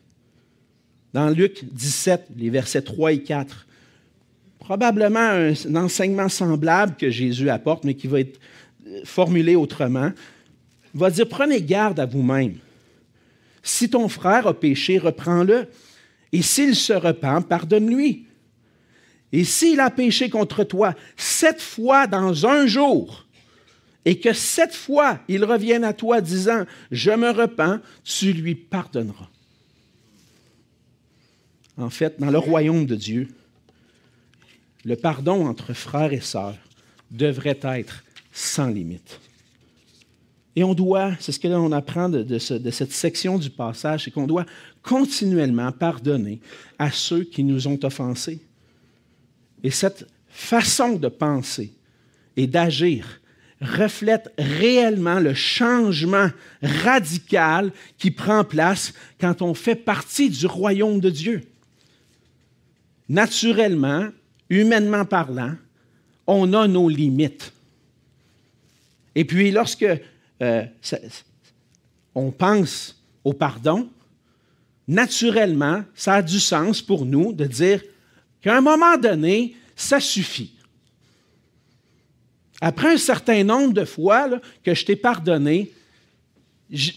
dans 1.14 1.30
Luc 1.30 1.66
17, 1.72 2.28
les 2.38 2.50
versets 2.50 2.82
3 2.82 3.14
et 3.14 3.24
4. 3.24 3.68
Probablement 4.60 5.20
un, 5.20 5.76
enseignement 5.76 6.30
semblable 6.30 6.96
que 6.96 7.10
Jésus 7.10 7.50
apporte, 7.50 7.84
mais 7.84 7.96
qui 7.96 8.08
va 8.08 8.22
être 8.22 8.40
euh, 8.88 9.02
formulé 9.04 9.56
autrement. 9.56 10.12
Il 10.94 11.00
va 11.00 11.10
dire, 11.10 11.28
prenez 11.28 11.62
garde 11.62 12.00
à 12.00 12.06
vous-même. 12.06 12.56
Si 13.64 13.90
ton 13.90 14.08
frère 14.08 14.48
a 14.48 14.54
péché, 14.54 14.98
reprends-le. 14.98 15.68
Et 16.32 16.42
s'il 16.42 16.76
se 16.76 16.94
repent, 16.94 17.42
pardonne-lui. 17.48 18.26
Et 19.34 19.44
s'il 19.44 19.80
a 19.80 19.90
péché 19.90 20.30
contre 20.30 20.64
toi 20.64 20.94
sept 21.18 21.62
fois 21.62 22.08
dans 22.08 22.46
un 22.46 22.66
jour, 22.68 23.26
et 24.04 24.20
que 24.20 24.34
sept 24.34 24.74
fois 24.74 25.20
il 25.28 25.46
revienne 25.46 25.84
à 25.84 25.94
toi 25.94 26.22
disant, 26.22 26.66
je 26.92 27.12
me 27.12 27.30
repens, 27.30 27.80
tu 28.04 28.34
lui 28.34 28.56
pardonneras 28.56 29.30
en 31.82 31.90
fait, 31.90 32.20
dans 32.20 32.30
le 32.30 32.38
royaume 32.38 32.86
de 32.86 32.96
Dieu, 32.96 33.28
le 34.84 34.96
pardon 34.96 35.46
entre 35.46 35.74
frères 35.74 36.14
et 36.14 36.22
sœurs 36.22 36.58
devrait 37.12 37.60
être 37.62 38.04
sans 38.32 38.68
limite. 38.68 39.20
Et 40.56 40.64
on 40.64 40.74
doit, 40.74 41.14
c'est 41.20 41.32
ce 41.32 41.40
que 41.40 41.48
l'on 41.48 41.72
apprend 41.72 42.10
de, 42.10 42.38
cette 42.38 42.92
section 42.92 43.38
du 43.38 43.50
passage, 43.50 44.06
c'est 44.06 44.12
qu'on 44.12 44.28
doit 44.28 44.46
continuellement 44.82 45.72
pardonner 45.72 46.42
à 46.78 46.92
ceux 46.92 47.24
qui 47.24 47.44
nous 47.44 47.68
ont 47.68 47.80
offensés. 47.84 48.42
Et 49.64 49.72
cette 49.72 50.08
façon 50.28 50.96
de 50.96 51.08
penser 51.08 51.74
et 52.36 52.48
d'agir 52.48 53.22
reflète 53.62 54.34
réellement 54.38 55.20
le 55.20 55.34
changement 55.36 56.30
radical 56.62 57.72
qui 57.98 58.12
prend 58.12 58.44
place 58.44 58.94
quand 59.20 59.42
on 59.42 59.54
fait 59.54 59.76
partie 59.76 60.30
du 60.30 60.48
royaume 60.48 61.00
de 61.00 61.12
Dieu. 61.12 61.51
Naturellement, 63.12 64.08
humainement 64.50 65.04
parlant, 65.04 65.56
on 66.26 66.54
a 66.54 66.66
nos 66.66 66.88
limites. 66.88 67.52
Et 69.16 69.26
puis 69.26 69.52
lorsque 69.52 69.86
euh, 70.42 70.66
on 72.16 72.32
pense 72.32 73.04
au 73.26 73.34
pardon, 73.34 73.90
naturellement, 74.88 75.84
ça 75.94 76.14
a 76.14 76.22
du 76.22 76.40
sens 76.40 76.82
pour 76.82 77.06
nous 77.06 77.34
de 77.34 77.44
dire 77.44 77.84
qu'à 78.40 78.56
un 78.56 78.62
moment 78.62 78.98
donné, 78.98 79.58
ça 79.76 80.00
suffit. 80.00 80.54
Après 82.62 82.94
un 82.94 82.98
certain 82.98 83.44
nombre 83.44 83.74
de 83.74 83.84
fois 83.84 84.40
que 84.64 84.74
je 84.74 84.86
t'ai 84.86 84.96
pardonné, 84.96 85.70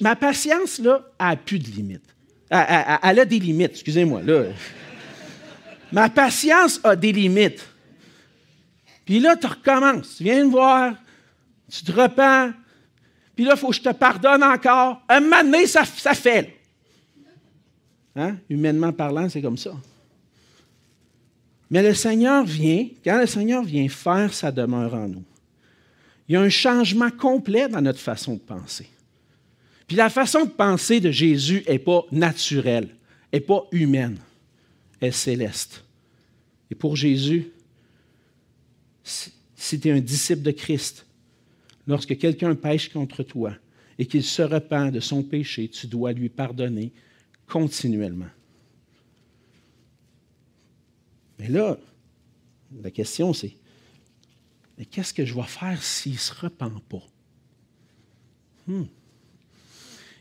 ma 0.01 0.15
patience 0.15 0.79
là, 0.79 1.05
a 1.19 1.35
plus 1.35 1.59
de 1.59 1.67
limites. 1.73 2.15
Elle, 2.51 3.19
a 3.19 3.25
des 3.25 3.41
limites, 3.41 3.73
excusez-moi. 3.73 4.23
Ma 5.93 6.09
patience 6.09 6.81
a 6.83 6.97
des 6.97 7.13
limites. 7.13 7.67
Puis 9.05 9.21
là, 9.21 9.37
tu 9.37 9.47
recommences. 9.47 10.17
Tu 10.17 10.25
viens 10.25 10.45
me 10.45 10.51
voir, 10.51 10.95
tu 11.71 11.85
te 11.85 11.93
repens, 11.93 12.53
puis 13.35 13.45
là, 13.45 13.53
il 13.55 13.59
faut 13.59 13.69
que 13.71 13.77
je 13.77 13.83
te 13.83 13.93
pardonne 13.93 14.43
encore. 14.43 15.03
Un 15.09 15.21
moment 15.21 15.43
donné, 15.43 15.67
ça, 15.67 15.85
fait. 15.85 16.57
Hein? 18.15 18.37
Humainement 18.49 18.93
parlant, 18.93 19.29
c'est 19.29 19.43
comme 19.43 19.59
ça. 19.59 19.73
Mais 21.71 21.83
le 21.83 21.95
Seigneur 21.95 22.45
vient, 22.45 22.87
quand 23.05 23.19
le 23.19 23.27
Seigneur 23.27 23.65
vient 23.65 23.89
faire 23.89 24.33
sa 24.33 24.53
demeure 24.53 24.95
en 24.95 25.09
nous, 25.09 25.25
il 26.29 26.35
y 26.35 26.37
a 26.37 26.41
un 26.41 26.49
changement 26.49 27.11
complet 27.11 27.69
dans 27.69 27.81
notre 27.81 27.99
façon 27.99 28.35
de 28.35 28.39
penser. 28.39 28.89
Puis 29.87 29.97
la 29.97 30.09
façon 30.09 30.45
de 30.45 30.51
penser 30.51 31.01
de 31.01 31.11
Jésus 31.11 31.65
n'est 31.69 31.79
pas 31.79 32.05
naturelle, 32.13 32.89
n'est 33.33 33.41
pas 33.41 33.65
humaine, 33.73 34.19
est 35.05 35.13
céleste. 35.13 35.85
Et 36.71 36.75
pour 36.75 36.97
Jésus, 36.97 37.51
si 39.03 39.81
tu 39.81 39.89
es 39.89 39.93
un 39.93 40.01
disciple 40.01 40.43
de 40.43 40.51
Christ, 40.51 41.07
lorsque 41.87 42.17
quelqu'un 42.19 42.55
pêche 42.55 42.89
contre 42.89 43.23
toi 43.23 43.55
et 43.99 44.07
qu'il 44.07 44.25
se 44.25 44.43
repent 44.43 44.91
de 44.91 45.01
son 45.01 45.23
péché, 45.23 45.69
tu 45.69 45.87
dois 45.87 46.13
lui 46.13 46.29
pardonner 46.29 46.93
continuellement. 47.47 48.31
Mais 51.39 51.49
là, 51.49 51.79
la 52.83 52.91
question 52.91 53.33
c'est, 53.33 53.57
mais 54.79 54.85
qu'est-ce 54.85 55.15
que 55.15 55.25
je 55.25 55.35
vais 55.35 55.43
faire 55.43 55.83
s'il 55.83 56.15
ne 56.15 56.19
se 56.19 56.33
repent 56.35 56.81
pas? 56.89 57.07
Hmm. 58.67 58.85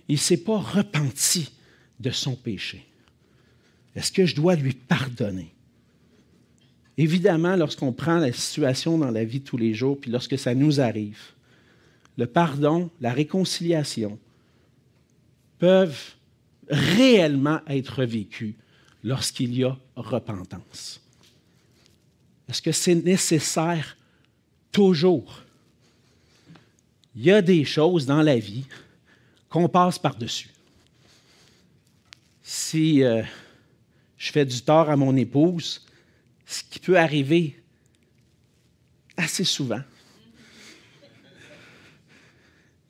Il 0.07 0.15
ne 0.15 0.19
s'est 0.19 0.43
pas 0.43 0.59
repenti 0.59 1.49
de 1.99 2.11
son 2.11 2.35
péché. 2.35 2.85
Est-ce 3.95 4.11
que 4.11 4.25
je 4.25 4.35
dois 4.35 4.55
lui 4.55 4.73
pardonner? 4.73 5.53
Évidemment, 6.97 7.55
lorsqu'on 7.55 7.91
prend 7.91 8.17
la 8.17 8.31
situation 8.31 8.97
dans 8.97 9.11
la 9.11 9.23
vie 9.23 9.41
tous 9.41 9.57
les 9.57 9.73
jours, 9.73 9.99
puis 9.99 10.11
lorsque 10.11 10.37
ça 10.37 10.53
nous 10.53 10.79
arrive, 10.79 11.19
le 12.17 12.27
pardon, 12.27 12.91
la 13.01 13.11
réconciliation 13.11 14.19
peuvent 15.57 16.13
réellement 16.69 17.61
être 17.67 18.03
vécus 18.03 18.53
lorsqu'il 19.03 19.55
y 19.55 19.63
a 19.63 19.77
repentance. 19.95 21.01
Est-ce 22.47 22.61
que 22.61 22.71
c'est 22.71 22.95
nécessaire 22.95 23.97
toujours? 24.71 25.41
Il 27.15 27.23
y 27.23 27.31
a 27.31 27.41
des 27.41 27.65
choses 27.65 28.05
dans 28.05 28.21
la 28.21 28.37
vie 28.37 28.65
qu'on 29.49 29.69
passe 29.69 29.99
par-dessus. 29.99 30.49
Si 32.41 33.03
euh, 33.03 33.23
je 34.23 34.31
fais 34.31 34.45
du 34.45 34.61
tort 34.61 34.89
à 34.89 34.95
mon 34.95 35.17
épouse, 35.17 35.85
ce 36.45 36.63
qui 36.63 36.79
peut 36.79 36.97
arriver 36.97 37.61
assez 39.17 39.43
souvent, 39.43 39.81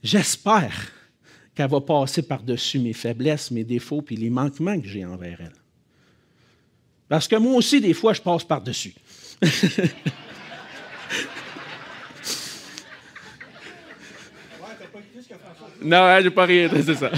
J'espère 0.04 0.92
qu'elle 1.56 1.70
va 1.70 1.80
passer 1.80 2.24
par-dessus 2.24 2.78
mes 2.78 2.92
faiblesses, 2.92 3.52
mes 3.52 3.64
défauts, 3.64 4.02
puis 4.02 4.18
les 4.18 4.30
manquements 4.30 4.78
que 4.78 4.86
j'ai 4.86 5.06
envers 5.06 5.40
elle. 5.40 5.54
Parce 7.08 7.26
que 7.26 7.38
moi 7.38 7.54
aussi, 7.54 7.80
des 7.80 7.94
fois, 7.94 8.12
je 8.12 8.22
passe 8.22 8.44
par-dessus. 8.44 8.94
non, 15.82 16.04
hein, 16.04 16.20
j'ai 16.22 16.32
pas 16.32 16.46
rien, 16.46 16.70
c'est 16.70 16.96
ça. 16.96 17.10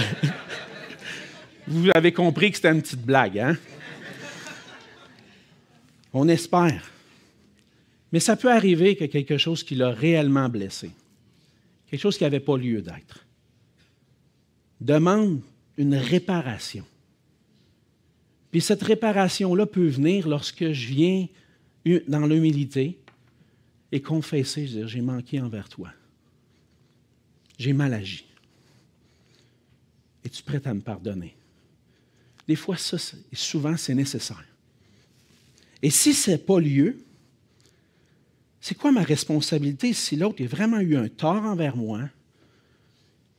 Vous 1.66 1.90
avez 1.92 2.12
compris 2.12 2.50
que 2.52 2.56
c'était 2.56 2.70
une 2.70 2.82
petite 2.82 3.02
blague, 3.02 3.40
hein? 3.40 3.56
On 6.18 6.28
espère. 6.28 6.90
Mais 8.10 8.20
ça 8.20 8.36
peut 8.36 8.50
arriver 8.50 8.96
que 8.96 9.04
quelque 9.04 9.36
chose 9.36 9.62
qui 9.62 9.74
l'a 9.74 9.90
réellement 9.90 10.48
blessé 10.48 10.90
quelque 11.86 12.00
chose 12.00 12.18
qui 12.18 12.24
n'avait 12.24 12.40
pas 12.40 12.56
lieu 12.56 12.82
d'être. 12.82 13.24
Demande 14.80 15.40
une 15.76 15.94
réparation. 15.94 16.84
Puis 18.50 18.60
cette 18.60 18.82
réparation-là 18.82 19.66
peut 19.66 19.86
venir 19.86 20.28
lorsque 20.28 20.72
je 20.72 20.86
viens 20.88 21.26
dans 22.08 22.26
l'humilité 22.26 22.98
et 23.92 24.00
confesser, 24.00 24.64
dire, 24.64 24.88
j'ai 24.88 25.00
manqué 25.00 25.40
envers 25.40 25.68
toi. 25.68 25.92
J'ai 27.58 27.72
mal 27.72 27.94
agi. 27.94 28.24
Es-tu 30.24 30.42
prêt 30.42 30.60
à 30.66 30.74
me 30.74 30.80
pardonner? 30.80 31.36
Des 32.48 32.56
fois, 32.56 32.76
ça, 32.76 32.96
souvent, 33.32 33.76
c'est 33.76 33.94
nécessaire. 33.94 34.44
Et 35.82 35.90
si 35.90 36.14
ce 36.14 36.32
n'est 36.32 36.38
pas 36.38 36.60
lieu, 36.60 36.98
c'est 38.60 38.76
quoi 38.76 38.92
ma 38.92 39.02
responsabilité 39.02 39.92
si 39.92 40.16
l'autre 40.16 40.42
a 40.42 40.46
vraiment 40.46 40.80
eu 40.80 40.96
un 40.96 41.08
tort 41.08 41.44
envers 41.44 41.76
moi, 41.76 42.08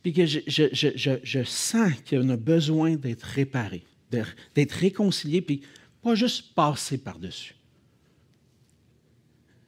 puis 0.02 0.12
que 0.12 0.24
je, 0.24 1.42
sens 1.44 1.92
qu'il 2.04 2.30
a 2.30 2.36
besoin 2.36 2.96
d'être 2.96 3.24
réparé, 3.24 3.84
d'être 4.10 4.72
réconcilié, 4.72 5.42
puis 5.42 5.62
pas 6.02 6.14
juste 6.14 6.54
passer 6.54 6.98
par-dessus. 6.98 7.54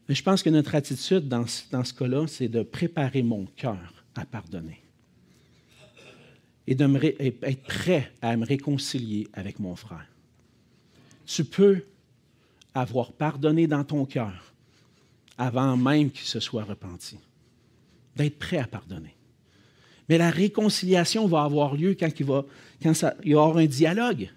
Mais 0.08 0.14
je 0.14 0.22
pense 0.22 0.42
que 0.42 0.50
notre 0.50 0.74
attitude 0.74 1.28
dans, 1.28 1.44
dans 1.70 1.84
ce 1.84 1.92
cas-là, 1.94 2.26
c'est 2.26 2.48
de 2.48 2.62
préparer 2.62 3.22
mon 3.22 3.46
cœur 3.46 4.04
à 4.14 4.24
pardonner 4.24 4.82
et 6.66 6.74
d'être 6.74 7.62
prêt 7.64 8.12
à 8.22 8.36
me 8.36 8.46
réconcilier 8.46 9.26
avec 9.32 9.58
mon 9.58 9.74
frère. 9.76 10.06
Tu 11.26 11.44
peux 11.44 11.82
avoir 12.74 13.12
pardonné 13.12 13.66
dans 13.66 13.84
ton 13.84 14.04
cœur 14.04 14.54
avant 15.38 15.76
même 15.76 16.10
qu'il 16.10 16.26
se 16.26 16.38
soit 16.40 16.64
repenti. 16.64 17.18
D'être 18.16 18.38
prêt 18.38 18.58
à 18.58 18.66
pardonner. 18.66 19.16
Mais 20.08 20.18
la 20.18 20.30
réconciliation 20.30 21.26
va 21.26 21.44
avoir 21.44 21.74
lieu 21.74 21.96
quand 21.98 22.10
il 22.18 22.26
va, 22.26 22.44
quand 22.82 22.92
il 23.22 23.30
y 23.30 23.34
aura 23.34 23.60
un 23.60 23.66
dialogue. 23.66 24.28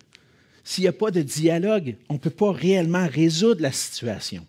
S'il 0.63 0.83
n'y 0.83 0.87
a 0.87 0.93
pas 0.93 1.11
de 1.11 1.21
dialogue, 1.21 1.97
on 2.09 2.13
ne 2.13 2.19
peut 2.19 2.29
pas 2.29 2.51
réellement 2.51 3.07
résoudre 3.07 3.61
la 3.61 3.71
situation. 3.71 4.45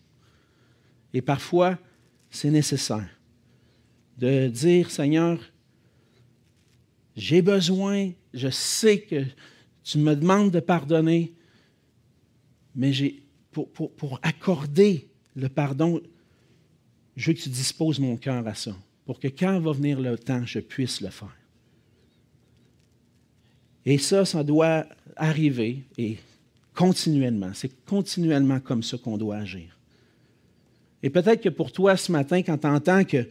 Et 1.13 1.23
parfois, 1.23 1.79
c'est 2.31 2.51
nécessaire 2.51 3.09
de 4.19 4.49
dire, 4.49 4.91
Seigneur, 4.91 5.39
j'ai 7.17 7.43
besoin, 7.43 8.11
je 8.33 8.49
sais 8.51 9.01
que 9.01 9.25
tu 9.83 9.99
me 9.99 10.15
demandes 10.15 10.51
de 10.51 10.61
pardonner, 10.61 11.33
mais 12.75 12.93
pour, 13.55 14.19
accorder 14.23 15.09
le 15.37 15.49
pardon, 15.49 16.01
je 17.17 17.31
veux 17.31 17.35
que 17.35 17.43
tu 17.43 17.49
disposes 17.49 17.99
mon 17.99 18.17
cœur 18.17 18.47
à 18.47 18.55
ça, 18.55 18.75
pour 19.07 19.21
que 19.21 19.29
quand 19.29 19.59
va 19.61 19.73
venir 19.73 20.01
le 20.01 20.19
temps, 20.19 20.45
je 20.45 20.59
puisse 20.59 21.01
le 21.01 21.11
faire. 21.11 21.37
Et 23.87 23.99
ça, 23.99 24.25
ça 24.25 24.43
doit 24.43 24.87
arriver 25.17 25.83
et 25.99 26.17
continuellement. 26.75 27.51
C'est 27.55 27.85
continuellement 27.85 28.61
comme 28.61 28.83
ça 28.83 28.97
qu'on 28.99 29.19
doit 29.19 29.37
agir. 29.37 29.79
Et 31.03 31.11
peut-être 31.11 31.43
que 31.43 31.51
pour 31.51 31.71
toi, 31.71 31.97
ce 31.97 32.11
matin, 32.11 32.43
quand 32.43 32.59
tu 32.59 32.67
entends 32.67 33.05
que 33.05 33.29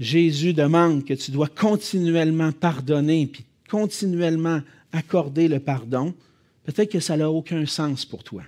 Jésus 0.00 0.52
demande 0.52 1.04
que 1.04 1.14
tu 1.14 1.30
dois 1.30 1.48
continuellement 1.48 2.52
pardonner, 2.52 3.26
puis 3.26 3.44
continuellement 3.68 4.60
accorder 4.92 5.46
le 5.46 5.60
pardon, 5.60 6.12
peut-être 6.64 6.90
que 6.90 7.00
ça 7.00 7.16
n'a 7.16 7.30
aucun 7.30 7.66
sens 7.66 8.04
pour 8.04 8.24
toi. 8.24 8.42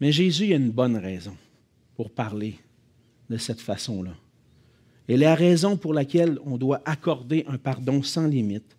Mais 0.00 0.12
Jésus 0.12 0.52
a 0.52 0.56
une 0.56 0.70
bonne 0.70 0.96
raison 0.96 1.36
pour 1.96 2.10
parler 2.10 2.56
de 3.28 3.36
cette 3.36 3.60
façon-là. 3.60 4.14
Et 5.08 5.16
la 5.16 5.34
raison 5.34 5.76
pour 5.76 5.94
laquelle 5.94 6.38
on 6.44 6.58
doit 6.58 6.82
accorder 6.84 7.44
un 7.48 7.58
pardon 7.58 8.02
sans 8.02 8.26
limite, 8.26 8.76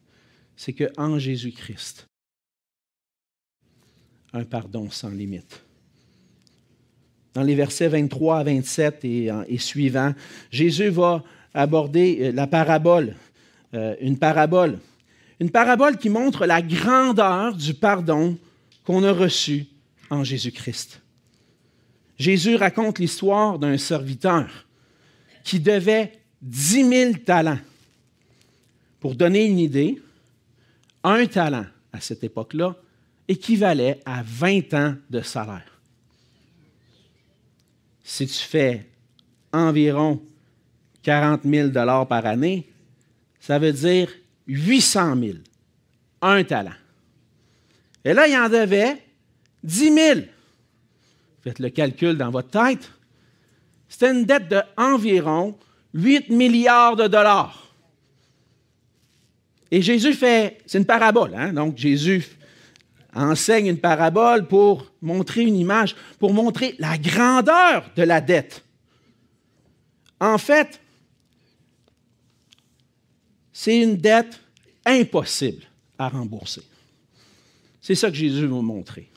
c'est 0.56 0.74
qu'en 0.74 1.18
Jésus-Christ, 1.18 2.08
un 4.34 4.44
pardon 4.44 4.90
sans 4.90 5.10
limite. 5.10 5.62
Dans 7.34 7.44
les 7.44 7.56
versets 7.56 7.88
23 7.88 8.40
à 8.40 8.44
27 8.44 9.06
et, 9.06 9.30
et 9.48 9.58
suivants, 9.58 10.14
Jésus 10.52 10.90
va 10.90 11.24
aborder 11.54 12.18
euh, 12.22 12.32
la 12.32 12.48
parabole, 12.48 13.16
euh, 13.74 13.96
une 14.02 14.18
parabole, 14.18 14.80
une 15.40 15.50
parabole 15.50 15.98
qui 15.98 16.10
montre 16.10 16.46
la 16.46 16.62
grandeur 16.62 17.56
du 17.56 17.74
pardon 17.74 18.38
qu'on 18.84 19.04
a 19.04 19.12
reçu 19.12 19.68
en 20.10 20.24
Jésus-Christ. 20.24 21.02
Jésus 22.20 22.58
raconte 22.58 23.00
l'histoire 23.00 23.58
d'un 23.58 23.78
serviteur 23.78 24.50
qui 25.46 25.60
devait 25.60 26.12
10 26.42 26.90
000 26.90 27.14
talents. 27.26 27.60
Pour 29.00 29.16
donner 29.16 29.46
une 29.46 29.60
idée, 29.60 30.02
un 31.02 31.26
talent 31.26 31.66
à 31.94 32.02
cette 32.02 32.24
époque-là 32.26 32.76
équivalait 33.26 34.02
à 34.06 34.22
20 34.22 34.74
ans 34.74 34.96
de 35.10 35.22
salaire. 35.22 35.80
Si 38.04 38.28
tu 38.28 38.44
fais 38.44 38.86
environ 39.54 40.22
40 41.04 41.42
000 41.46 41.70
par 41.72 42.26
année, 42.26 42.68
ça 43.40 43.60
veut 43.60 43.72
dire 43.72 44.10
800 44.48 45.16
000, 45.16 45.38
un 46.22 46.44
talent. 46.44 46.76
Et 48.04 48.14
là, 48.14 48.28
il 48.28 48.36
en 48.36 48.50
devait 48.50 48.98
10 49.64 49.94
000. 49.94 50.20
Faites 51.44 51.60
le 51.60 51.70
calcul 51.70 52.18
dans 52.18 52.32
votre 52.32 52.50
tête. 52.50 52.92
C'était 53.88 54.12
une 54.12 54.26
dette 54.26 54.54
d'environ 54.78 55.58
8 55.94 56.30
milliards 56.30 56.96
de 56.96 57.08
dollars. 57.08 57.74
Et 59.72 59.82
Jésus 59.82 60.14
fait, 60.14 60.60
c'est 60.66 60.80
une 60.80 60.86
parabole, 60.86 61.34
hein? 61.36 61.54
donc 61.54 61.78
Jésus 61.78 62.26
enseigne 63.14 63.68
une 63.68 63.80
parabole 63.80 64.48
pour 64.48 64.92
montrer 65.02 65.44
une 65.44 65.56
image, 65.56 65.96
pour 66.20 66.34
montrer 66.34 66.76
la 66.80 66.98
grandeur 66.98 67.90
de 67.96 68.04
la 68.04 68.22
dette. 68.22 68.64
En 70.20 70.38
fait, 70.38 70.80
c'est 73.54 73.82
une 73.82 73.98
dette 73.98 74.40
impossible 74.86 75.64
à 75.98 76.10
rembourser. 76.10 76.62
C'est 77.82 77.96
ça 77.96 78.10
que 78.10 78.16
Jésus 78.16 78.42
veut 78.42 78.62
montrer. 78.62 79.10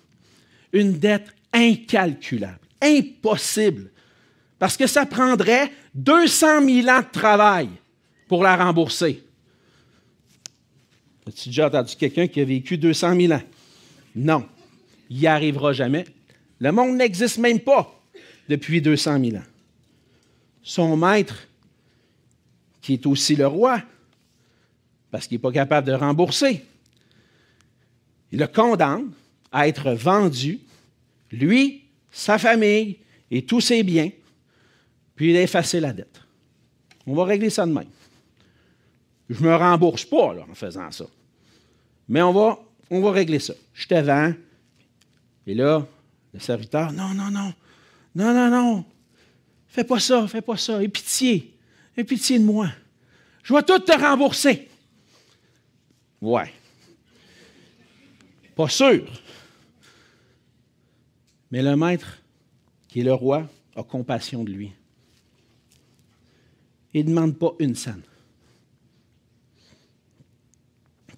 Une 0.73 0.99
dette 0.99 1.35
incalculable, 1.53 2.61
impossible, 2.81 3.91
parce 4.59 4.77
que 4.77 4.87
ça 4.87 5.07
prendrait 5.07 5.71
200 5.95 6.65
000 6.65 6.88
ans 6.88 7.01
de 7.01 7.12
travail 7.12 7.69
pour 8.29 8.43
la 8.43 8.57
rembourser. 8.57 9.23
As-tu 11.27 11.51
déjà 11.51 11.67
entendu 11.67 11.95
quelqu'un 11.97 12.27
qui 12.27 12.41
a 12.41 12.45
vécu 12.45 12.79
200 12.79 13.21
000 13.21 13.33
ans? 13.33 13.43
Non, 14.17 14.47
il 15.11 15.19
n'y 15.19 15.27
arrivera 15.27 15.73
jamais. 15.73 16.05
Le 16.59 16.73
monde 16.73 16.97
n'existe 16.97 17.38
même 17.38 17.61
pas 17.61 17.93
depuis 18.49 18.81
200 18.81 19.21
000 19.25 19.37
ans. 19.37 19.47
Son 20.62 20.97
maître, 20.97 21.49
qui 22.81 22.95
est 22.95 23.07
aussi 23.07 23.37
le 23.37 23.47
roi, 23.47 23.83
parce 25.11 25.27
qu'il 25.27 25.37
n'est 25.37 25.43
pas 25.43 25.53
capable 25.53 25.87
de 25.87 25.93
rembourser, 25.93 26.65
il 28.33 28.38
le 28.38 28.47
condamne 28.47 29.11
à 29.53 29.69
être 29.69 29.93
vendu, 29.93 30.61
lui, 31.33 31.85
sa 32.11 32.38
famille 32.38 32.99
et 33.31 33.42
tous 33.42 33.61
ses 33.61 33.83
biens, 33.83 34.11
puis 35.14 35.31
il 35.31 35.37
a 35.37 35.42
effacé 35.42 35.81
la 35.81 35.92
dette. 35.92 36.21
On 37.07 37.14
va 37.14 37.25
régler 37.25 37.51
ça 37.51 37.66
demain. 37.66 37.85
Je 39.29 39.42
ne 39.42 39.49
me 39.49 39.57
rembourse 39.57 40.05
pas 40.05 40.35
en 40.49 40.55
faisant 40.55 40.90
ça. 40.90 41.07
Mais 42.09 42.23
on 42.23 42.33
va, 42.33 42.59
on 42.90 43.01
va 43.01 43.11
régler 43.12 43.38
ça. 43.38 43.55
Je 43.73 43.87
te 43.87 43.95
vends. 43.95 44.35
Et 45.47 45.55
là, 45.55 45.87
le 46.33 46.40
serviteur, 46.40 46.92
non, 46.92 47.14
non, 47.14 47.31
non, 47.31 47.53
non, 48.14 48.35
non, 48.35 48.51
non, 48.51 48.85
fais 49.68 49.85
pas 49.85 49.99
ça, 49.99 50.27
fais 50.29 50.42
pas 50.42 50.57
ça, 50.57 50.83
aie 50.83 50.88
pitié, 50.88 51.57
aie 51.97 52.05
pitié 52.05 52.38
de 52.38 52.45
moi. 52.45 52.68
Je 53.42 53.53
vais 53.53 53.62
tout 53.62 53.79
te 53.79 53.92
rembourser. 53.92 54.68
Ouais. 56.21 56.53
Pas 58.55 58.68
sûr. 58.68 59.05
Mais 61.53 61.62
le 61.62 61.77
maître, 61.77 62.19
qui 62.88 63.01
est 63.01 63.05
le 63.05 63.12
roi, 63.12 63.47
a 63.77 63.83
compassion 63.83 64.43
de 64.43 64.51
lui. 64.51 64.73
Il 66.95 67.05
ne 67.05 67.11
demande 67.11 67.38
pas 67.38 67.53
une 67.59 67.77
scène. 67.77 68.03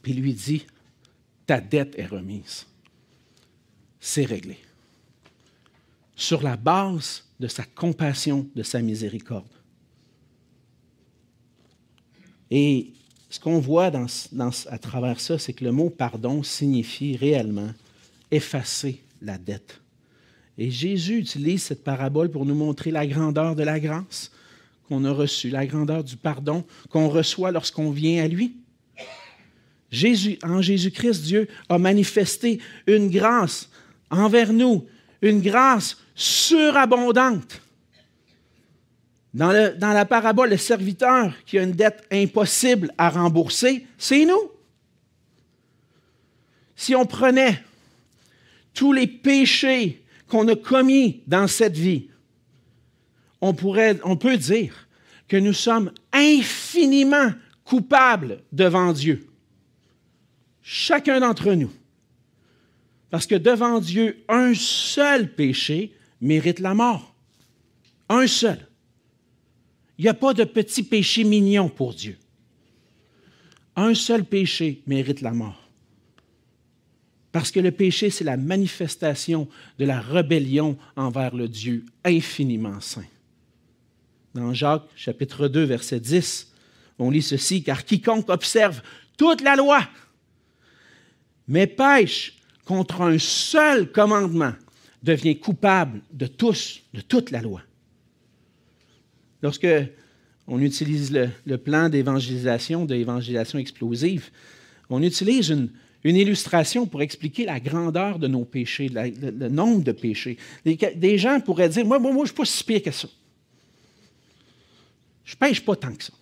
Puis 0.02 0.12
lui 0.12 0.34
dit, 0.34 0.66
ta 1.46 1.60
dette 1.60 1.98
est 1.98 2.06
remise. 2.06 2.66
C'est 4.00 4.24
réglé. 4.24 4.58
Sur 6.14 6.42
la 6.42 6.56
base 6.56 7.24
de 7.40 7.48
sa 7.48 7.64
compassion, 7.64 8.46
de 8.54 8.62
sa 8.62 8.82
miséricorde. 8.82 9.48
Et 12.50 12.92
ce 13.30 13.40
qu'on 13.40 13.60
voit 13.60 13.90
à 13.90 14.78
travers 14.78 15.20
ça, 15.20 15.38
c'est 15.38 15.54
que 15.54 15.64
le 15.64 15.72
mot 15.72 15.90
pardon 15.90 16.42
signifie 16.42 17.16
réellement 17.16 17.72
effacer 18.30 19.00
la 19.22 19.38
dette. 19.38 19.80
Et 20.56 20.70
Jésus 20.70 21.18
utilise 21.18 21.62
cette 21.62 21.82
parabole 21.82 22.30
pour 22.30 22.46
nous 22.46 22.54
montrer 22.54 22.90
la 22.90 23.06
grandeur 23.06 23.56
de 23.56 23.62
la 23.62 23.80
grâce 23.80 24.30
qu'on 24.88 25.04
a 25.04 25.10
reçue, 25.10 25.50
la 25.50 25.66
grandeur 25.66 26.04
du 26.04 26.16
pardon 26.16 26.64
qu'on 26.90 27.08
reçoit 27.08 27.50
lorsqu'on 27.50 27.90
vient 27.90 28.22
à 28.22 28.28
lui. 28.28 28.56
Jésus, 29.90 30.38
en 30.42 30.60
Jésus-Christ, 30.60 31.22
Dieu 31.22 31.48
a 31.68 31.78
manifesté 31.78 32.60
une 32.86 33.10
grâce 33.10 33.70
envers 34.10 34.52
nous, 34.52 34.86
une 35.22 35.40
grâce 35.40 35.96
surabondante. 36.14 37.60
Dans, 39.32 39.76
dans, 39.76 39.92
la 39.92 40.04
parabole, 40.04 40.50
le 40.50 40.56
serviteur 40.56 41.32
qui 41.44 41.58
a 41.58 41.62
une 41.64 41.72
dette 41.72 42.04
impossible 42.12 42.92
à 42.96 43.10
rembourser, 43.10 43.84
c'est 43.98 44.24
nous. 44.24 44.52
Si 46.76 46.94
on 46.94 47.06
prenait 47.06 47.60
tous 48.74 48.92
les 48.92 49.08
péchés 49.08 50.03
qu'on 50.34 50.48
a 50.48 50.56
commis 50.56 51.22
dans 51.28 51.46
cette 51.46 51.76
vie, 51.76 52.08
on, 53.40 53.54
pourrait, 53.54 54.00
peut 54.18 54.36
dire 54.36 54.88
que 55.28 55.36
nous 55.36 55.52
sommes 55.52 55.92
infiniment 56.12 57.30
coupables 57.62 58.42
devant 58.50 58.92
Dieu. 58.92 59.28
Chacun 60.60 61.20
d'entre 61.20 61.52
nous. 61.52 61.70
Parce 63.10 63.28
que 63.28 63.36
devant 63.36 63.78
Dieu, 63.78 64.24
un 64.28 64.54
seul 64.54 65.32
péché 65.32 65.94
mérite 66.20 66.58
la 66.58 66.74
mort. 66.74 67.14
Un 68.08 68.26
seul. 68.26 68.58
Il 69.98 70.02
n'y 70.02 70.08
a 70.08 70.14
pas 70.14 70.34
de 70.34 70.42
petit 70.42 70.82
péché 70.82 71.22
mignon 71.22 71.68
pour 71.68 71.94
Dieu. 71.94 72.18
Un 73.76 73.94
seul 73.94 74.24
péché 74.24 74.82
mérite 74.88 75.20
la 75.20 75.30
mort. 75.30 75.63
Parce 77.34 77.50
que 77.50 77.58
le 77.58 77.72
péché, 77.72 78.10
c'est 78.10 78.22
la 78.22 78.36
manifestation 78.36 79.48
de 79.80 79.84
la 79.84 80.00
rébellion 80.00 80.78
envers 80.94 81.34
le 81.34 81.48
Dieu 81.48 81.84
infiniment 82.04 82.80
saint. 82.80 83.02
Dans 84.36 84.54
Jacques 84.54 84.88
chapitre 84.94 85.48
2, 85.48 85.64
verset 85.64 85.98
10, 85.98 86.52
on 87.00 87.10
lit 87.10 87.22
ceci, 87.22 87.64
car 87.64 87.84
quiconque 87.84 88.28
observe 88.28 88.82
toute 89.16 89.40
la 89.40 89.56
loi 89.56 89.80
mais 91.48 91.66
pêche 91.66 92.36
contre 92.64 93.02
un 93.02 93.18
seul 93.18 93.90
commandement 93.90 94.52
devient 95.02 95.36
coupable 95.36 96.02
de 96.12 96.28
tous, 96.28 96.82
de 96.94 97.00
toute 97.00 97.32
la 97.32 97.42
loi. 97.42 97.62
Lorsque 99.42 99.66
on 100.46 100.60
utilise 100.60 101.12
le, 101.44 101.58
plan 101.58 101.88
d'évangélisation, 101.88 102.84
d'évangélisation 102.84 103.58
explosive, 103.58 104.30
on 104.88 105.02
utilise 105.02 105.48
une, 105.50 105.70
illustration 106.04 106.86
pour 106.86 107.00
expliquer 107.02 107.46
la 107.46 107.58
grandeur 107.58 108.18
de 108.18 108.28
nos 108.28 108.44
péchés, 108.44 108.88
le, 108.88 109.48
nombre 109.48 109.82
de 109.82 109.92
péchés. 109.92 110.36
Des, 110.64 111.18
gens 111.18 111.40
pourraient 111.40 111.70
dire, 111.70 111.86
moi, 111.86 111.98
moi, 111.98 112.12
moi 112.12 112.24
je 112.26 112.32
ne 112.32 112.34
suis 112.34 112.36
pas 112.36 112.44
si 112.44 112.64
pire 112.64 112.82
que 112.82 112.90
ça. 112.90 113.08
Je 115.24 115.34
ne 115.34 115.38
pêche 115.38 115.64
pas 115.64 115.74
tant 115.74 115.94
que 115.94 116.04
ça. 116.04 116.12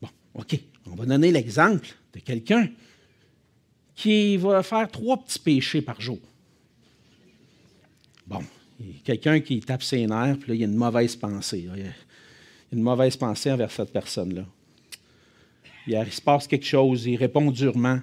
Bon, 0.00 0.08
OK, 0.34 0.60
on 0.86 0.94
va 0.94 1.06
donner 1.06 1.32
l'exemple 1.32 1.88
de 2.14 2.20
quelqu'un 2.20 2.68
qui 3.96 4.36
va 4.36 4.62
faire 4.62 4.88
trois 4.88 5.16
petits 5.16 5.40
péchés 5.40 5.82
par 5.82 6.00
jour. 6.00 6.20
Bon, 8.26 8.42
quelqu'un 9.04 9.40
qui 9.40 9.58
tape 9.60 9.82
ses 9.82 10.06
nerfs, 10.06 10.38
puis 10.38 10.50
là, 10.50 10.54
il 10.54 10.60
y 10.60 10.64
a 10.64 10.66
une 10.66 10.76
mauvaise 10.76 11.16
pensée. 11.16 11.68
Il 11.74 11.82
y 11.82 11.86
a 11.86 11.92
une 12.72 12.82
mauvaise 12.82 13.16
pensée 13.16 13.50
envers 13.50 13.70
cette 13.70 13.92
personne-là. 13.92 14.46
Il 15.86 16.12
se 16.12 16.20
passe 16.20 16.46
quelque 16.46 16.66
chose, 16.66 17.06
il 17.06 17.16
répond 17.16 17.50
durement, 17.50 18.00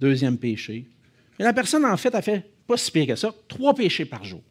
deuxième 0.00 0.38
péché. 0.38 0.86
Mais 1.38 1.44
la 1.44 1.52
personne, 1.52 1.84
en 1.84 1.96
fait, 1.96 2.14
a 2.14 2.22
fait 2.22 2.44
pas 2.66 2.76
si 2.76 2.90
pire 2.90 3.06
que 3.06 3.16
ça, 3.16 3.34
trois 3.48 3.74
péchés 3.74 4.04
par 4.04 4.24
jour. 4.24 4.42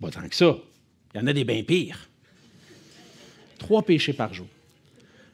Pas 0.00 0.10
tant 0.10 0.28
que 0.28 0.34
ça. 0.34 0.56
Il 1.14 1.20
y 1.20 1.24
en 1.24 1.26
a 1.26 1.32
des 1.32 1.44
bien 1.44 1.62
pires. 1.62 2.08
Trois 3.58 3.82
péchés 3.82 4.12
par 4.12 4.32
jour. 4.32 4.46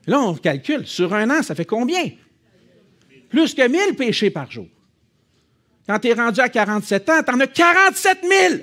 Là, 0.07 0.21
on 0.21 0.35
calcule, 0.35 0.87
sur 0.87 1.13
un 1.15 1.29
an, 1.31 1.43
ça 1.43 1.55
fait 1.55 1.65
combien? 1.65 2.11
Plus 3.29 3.55
que 3.55 3.67
1000 3.67 3.97
péchés 3.97 4.31
par 4.31 4.51
jour. 4.51 4.69
Quand 5.87 5.99
tu 5.99 6.09
es 6.09 6.15
rendu 6.15 6.41
à 6.41 6.49
47 6.49 7.09
ans, 7.11 7.23
tu 7.23 7.35
en 7.35 7.41
as 7.41 7.47
47 7.47 8.19
000. 8.23 8.55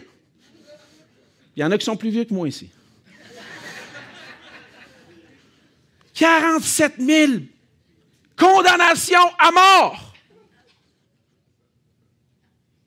Il 1.56 1.60
y 1.60 1.64
en 1.64 1.72
a 1.72 1.78
qui 1.78 1.86
sont 1.86 1.98
plus 1.98 2.10
vieux 2.10 2.24
que 2.24 2.34
moi 2.34 2.48
ici. 2.48 2.70
47 6.22 7.00
000 7.00 7.32
condamnations 8.38 9.28
à 9.40 9.52
mort. 9.52 10.14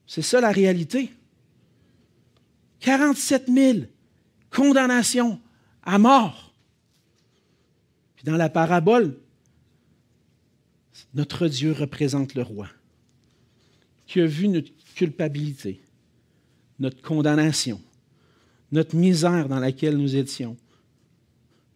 C'est 0.07 0.21
ça 0.21 0.39
la 0.39 0.53
réalité. 0.53 1.11
47 2.79 3.49
000 3.49 3.79
condamnations 4.49 5.41
à 5.83 5.99
mort. 5.99 6.53
Puis 8.15 8.23
dans 8.23 8.37
la 8.37 8.47
parabole, 8.47 9.19
notre 11.13 11.49
Dieu 11.49 11.73
représente 11.73 12.35
le 12.35 12.41
roi 12.41 12.69
qui 14.07 14.21
a 14.21 14.25
vu 14.25 14.47
notre 14.47 14.71
culpabilité, 14.95 15.81
notre 16.79 17.01
condamnation, 17.01 17.81
notre 18.71 18.95
misère 18.95 19.49
dans 19.49 19.59
laquelle 19.59 19.97
nous 19.97 20.15
étions. 20.15 20.55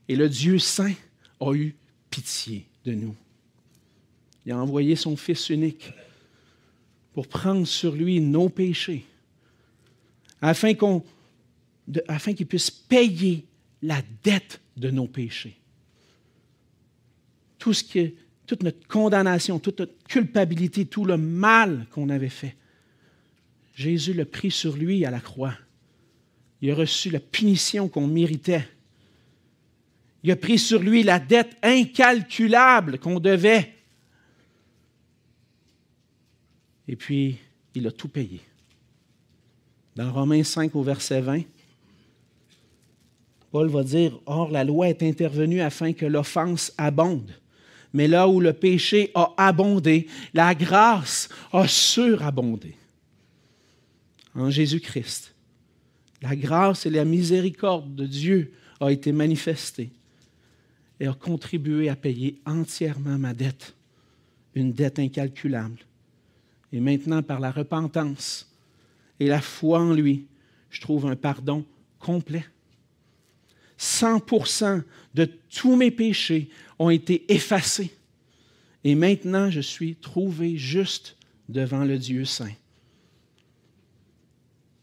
Et 0.07 0.15
le 0.15 0.29
Dieu 0.29 0.57
saint 0.57 0.93
a 1.39 1.53
eu 1.53 1.75
pitié 2.09 2.65
de 2.85 2.93
nous. 2.93 3.15
Il 4.45 4.51
a 4.51 4.57
envoyé 4.57 4.95
son 4.95 5.15
Fils 5.15 5.49
unique 5.49 5.91
pour 7.13 7.27
prendre 7.27 7.65
sur 7.67 7.93
lui 7.95 8.19
nos 8.21 8.49
péchés, 8.49 9.05
afin 10.41 10.73
qu'il 10.73 12.47
puisse 12.47 12.71
payer 12.71 13.45
la 13.81 14.01
dette 14.23 14.61
de 14.77 14.89
nos 14.89 15.07
péchés. 15.07 15.57
Tout 17.57 17.73
ce 17.73 18.11
toute 18.45 18.63
notre 18.63 18.87
condamnation, 18.87 19.59
toute 19.59 19.79
notre 19.79 20.03
culpabilité, 20.05 20.85
tout 20.85 21.05
le 21.05 21.17
mal 21.17 21.85
qu'on 21.91 22.09
avait 22.09 22.29
fait. 22.29 22.55
Jésus 23.75 24.13
l'a 24.13 24.25
pris 24.25 24.49
sur 24.49 24.75
lui 24.75 25.05
à 25.05 25.11
la 25.11 25.19
croix. 25.19 25.53
Il 26.61 26.71
a 26.71 26.75
reçu 26.75 27.11
la 27.11 27.19
punition 27.19 27.87
qu'on 27.87 28.07
méritait. 28.07 28.67
Il 30.23 30.31
a 30.31 30.35
pris 30.35 30.59
sur 30.59 30.81
lui 30.81 31.03
la 31.03 31.19
dette 31.19 31.57
incalculable 31.63 32.99
qu'on 32.99 33.19
devait. 33.19 33.73
Et 36.87 36.95
puis, 36.95 37.37
il 37.75 37.87
a 37.87 37.91
tout 37.91 38.09
payé. 38.09 38.41
Dans 39.95 40.11
Romains 40.11 40.43
5 40.43 40.75
au 40.75 40.83
verset 40.83 41.21
20, 41.21 41.41
Paul 43.51 43.69
va 43.69 43.83
dire, 43.83 44.19
Or 44.25 44.51
la 44.51 44.63
loi 44.63 44.89
est 44.89 45.03
intervenue 45.03 45.61
afin 45.61 45.93
que 45.93 46.05
l'offense 46.05 46.73
abonde. 46.77 47.31
Mais 47.93 48.07
là 48.07 48.27
où 48.27 48.39
le 48.39 48.53
péché 48.53 49.11
a 49.15 49.33
abondé, 49.37 50.07
la 50.33 50.53
grâce 50.53 51.29
a 51.51 51.67
surabondé. 51.67 52.75
En 54.35 54.51
Jésus-Christ, 54.51 55.33
la 56.21 56.35
grâce 56.35 56.85
et 56.85 56.91
la 56.91 57.05
miséricorde 57.05 57.95
de 57.95 58.05
Dieu 58.05 58.53
ont 58.79 58.89
été 58.89 59.11
manifestées 59.11 59.91
et 60.99 61.07
a 61.07 61.13
contribué 61.13 61.89
à 61.89 61.95
payer 61.95 62.41
entièrement 62.45 63.17
ma 63.17 63.33
dette, 63.33 63.75
une 64.55 64.73
dette 64.73 64.99
incalculable. 64.99 65.79
Et 66.71 66.79
maintenant, 66.79 67.23
par 67.23 67.39
la 67.39 67.51
repentance 67.51 68.51
et 69.19 69.27
la 69.27 69.41
foi 69.41 69.79
en 69.79 69.93
lui, 69.93 70.27
je 70.69 70.81
trouve 70.81 71.05
un 71.05 71.15
pardon 71.15 71.65
complet. 71.99 72.45
100% 73.79 74.83
de 75.15 75.25
tous 75.49 75.75
mes 75.75 75.91
péchés 75.91 76.49
ont 76.77 76.89
été 76.89 77.31
effacés. 77.33 77.95
Et 78.83 78.95
maintenant, 78.95 79.49
je 79.49 79.61
suis 79.61 79.95
trouvé 79.95 80.57
juste 80.57 81.17
devant 81.47 81.83
le 81.83 81.97
Dieu 81.97 82.25
saint. 82.25 82.53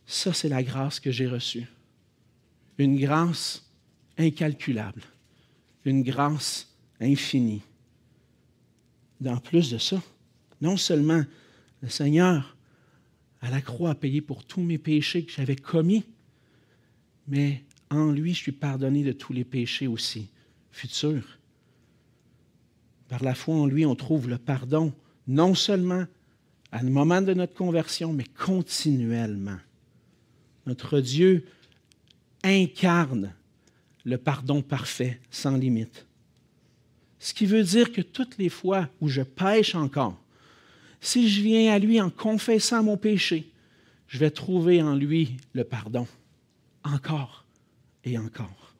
Ça, 0.06 0.32
c'est 0.32 0.48
la 0.48 0.62
grâce 0.62 1.00
que 1.00 1.10
j'ai 1.10 1.26
reçue. 1.26 1.66
Une 2.78 2.98
grâce 2.98 3.64
incalculable. 4.18 5.02
Une 5.86 6.02
grâce 6.02 6.68
infinie. 7.00 7.62
En 9.24 9.36
plus 9.36 9.70
de 9.70 9.78
ça, 9.78 10.02
non 10.60 10.76
seulement 10.76 11.22
le 11.80 11.88
Seigneur 11.88 12.56
à 13.40 13.50
la 13.50 13.60
croix 13.60 13.90
a 13.90 13.94
payé 13.94 14.20
pour 14.20 14.44
tous 14.44 14.60
mes 14.60 14.78
péchés 14.78 15.24
que 15.24 15.30
j'avais 15.30 15.54
commis, 15.54 16.04
mais 17.28 17.62
en 17.88 18.10
lui, 18.10 18.34
je 18.34 18.38
suis 18.38 18.52
pardonné 18.52 19.04
de 19.04 19.12
tous 19.12 19.32
les 19.32 19.44
péchés 19.44 19.86
aussi 19.86 20.28
futurs. 20.72 21.38
Par 23.08 23.22
la 23.22 23.36
foi 23.36 23.54
en 23.54 23.66
lui, 23.66 23.86
on 23.86 23.94
trouve 23.94 24.28
le 24.28 24.38
pardon, 24.38 24.92
non 25.28 25.54
seulement 25.54 26.04
à 26.72 26.82
le 26.82 26.90
moment 26.90 27.22
de 27.22 27.32
notre 27.32 27.54
conversion, 27.54 28.12
mais 28.12 28.24
continuellement. 28.24 29.58
Notre 30.66 30.98
Dieu 30.98 31.46
incarne 32.42 33.32
le 34.06 34.18
pardon 34.18 34.62
parfait, 34.62 35.18
sans 35.30 35.56
limite. 35.56 36.06
Ce 37.18 37.34
qui 37.34 37.44
veut 37.44 37.64
dire 37.64 37.92
que 37.92 38.00
toutes 38.00 38.38
les 38.38 38.48
fois 38.48 38.88
où 39.00 39.08
je 39.08 39.20
pêche 39.20 39.74
encore, 39.74 40.16
si 41.00 41.28
je 41.28 41.42
viens 41.42 41.74
à 41.74 41.78
lui 41.80 42.00
en 42.00 42.08
confessant 42.08 42.84
mon 42.84 42.96
péché, 42.96 43.50
je 44.06 44.18
vais 44.18 44.30
trouver 44.30 44.80
en 44.80 44.94
lui 44.94 45.36
le 45.54 45.64
pardon, 45.64 46.06
encore 46.84 47.44
et 48.04 48.16
encore. 48.16 48.74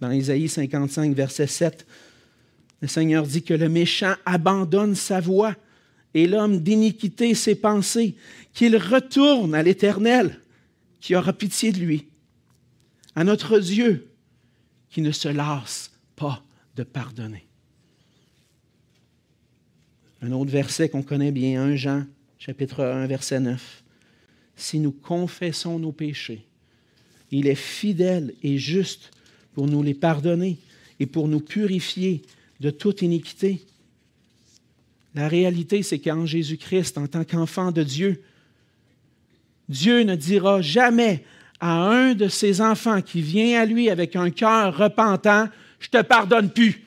Dans 0.00 0.12
Isaïe 0.12 0.48
55, 0.48 1.14
verset 1.14 1.48
7, 1.48 1.84
le 2.80 2.86
Seigneur 2.86 3.26
dit 3.26 3.42
que 3.42 3.54
le 3.54 3.68
méchant 3.68 4.14
abandonne 4.24 4.94
sa 4.94 5.20
voie 5.20 5.56
et 6.14 6.28
l'homme 6.28 6.60
d'iniquité 6.60 7.34
ses 7.34 7.56
pensées, 7.56 8.14
qu'il 8.52 8.76
retourne 8.76 9.54
à 9.54 9.64
l'Éternel, 9.64 10.38
qui 11.00 11.16
aura 11.16 11.32
pitié 11.32 11.72
de 11.72 11.78
lui, 11.78 12.06
à 13.16 13.24
notre 13.24 13.58
Dieu, 13.58 14.11
qui 14.92 15.00
ne 15.00 15.10
se 15.10 15.28
lasse 15.28 15.90
pas 16.14 16.44
de 16.76 16.84
pardonner. 16.84 17.46
Un 20.20 20.30
autre 20.32 20.50
verset 20.50 20.88
qu'on 20.88 21.02
connaît 21.02 21.32
bien, 21.32 21.62
1 21.62 21.76
Jean, 21.76 22.04
chapitre 22.38 22.84
1, 22.84 23.06
verset 23.06 23.40
9. 23.40 23.82
Si 24.54 24.78
nous 24.78 24.92
confessons 24.92 25.78
nos 25.78 25.92
péchés, 25.92 26.44
il 27.30 27.48
est 27.48 27.56
fidèle 27.56 28.34
et 28.42 28.58
juste 28.58 29.10
pour 29.54 29.66
nous 29.66 29.82
les 29.82 29.94
pardonner 29.94 30.58
et 31.00 31.06
pour 31.06 31.26
nous 31.26 31.40
purifier 31.40 32.22
de 32.60 32.70
toute 32.70 33.02
iniquité. 33.02 33.62
La 35.14 35.26
réalité, 35.26 35.82
c'est 35.82 35.98
qu'en 35.98 36.26
Jésus-Christ, 36.26 36.98
en 36.98 37.06
tant 37.06 37.24
qu'enfant 37.24 37.72
de 37.72 37.82
Dieu, 37.82 38.22
Dieu 39.68 40.02
ne 40.02 40.14
dira 40.14 40.60
jamais 40.60 41.24
à 41.62 41.88
un 41.88 42.14
de 42.14 42.26
ses 42.26 42.60
enfants 42.60 43.00
qui 43.00 43.22
vient 43.22 43.62
à 43.62 43.64
lui 43.64 43.88
avec 43.88 44.16
un 44.16 44.30
cœur 44.30 44.76
repentant, 44.76 45.48
je 45.78 45.88
te 45.88 46.02
pardonne 46.02 46.50
plus. 46.50 46.84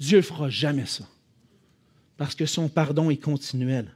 Dieu 0.00 0.22
fera 0.22 0.48
jamais 0.48 0.86
ça, 0.86 1.04
parce 2.16 2.34
que 2.34 2.46
son 2.46 2.70
pardon 2.70 3.10
est 3.10 3.18
continuel. 3.18 3.92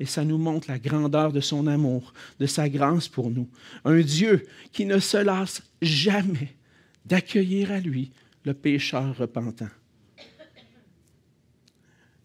Et 0.00 0.06
ça 0.06 0.24
nous 0.24 0.38
montre 0.38 0.68
la 0.68 0.80
grandeur 0.80 1.32
de 1.32 1.40
son 1.40 1.68
amour, 1.68 2.12
de 2.40 2.46
sa 2.46 2.68
grâce 2.68 3.06
pour 3.06 3.30
nous. 3.30 3.48
Un 3.84 4.00
Dieu 4.00 4.44
qui 4.72 4.86
ne 4.86 4.98
se 4.98 5.18
lasse 5.18 5.62
jamais 5.80 6.56
d'accueillir 7.04 7.70
à 7.70 7.78
lui 7.78 8.10
le 8.44 8.54
pécheur 8.54 9.16
repentant. 9.16 9.70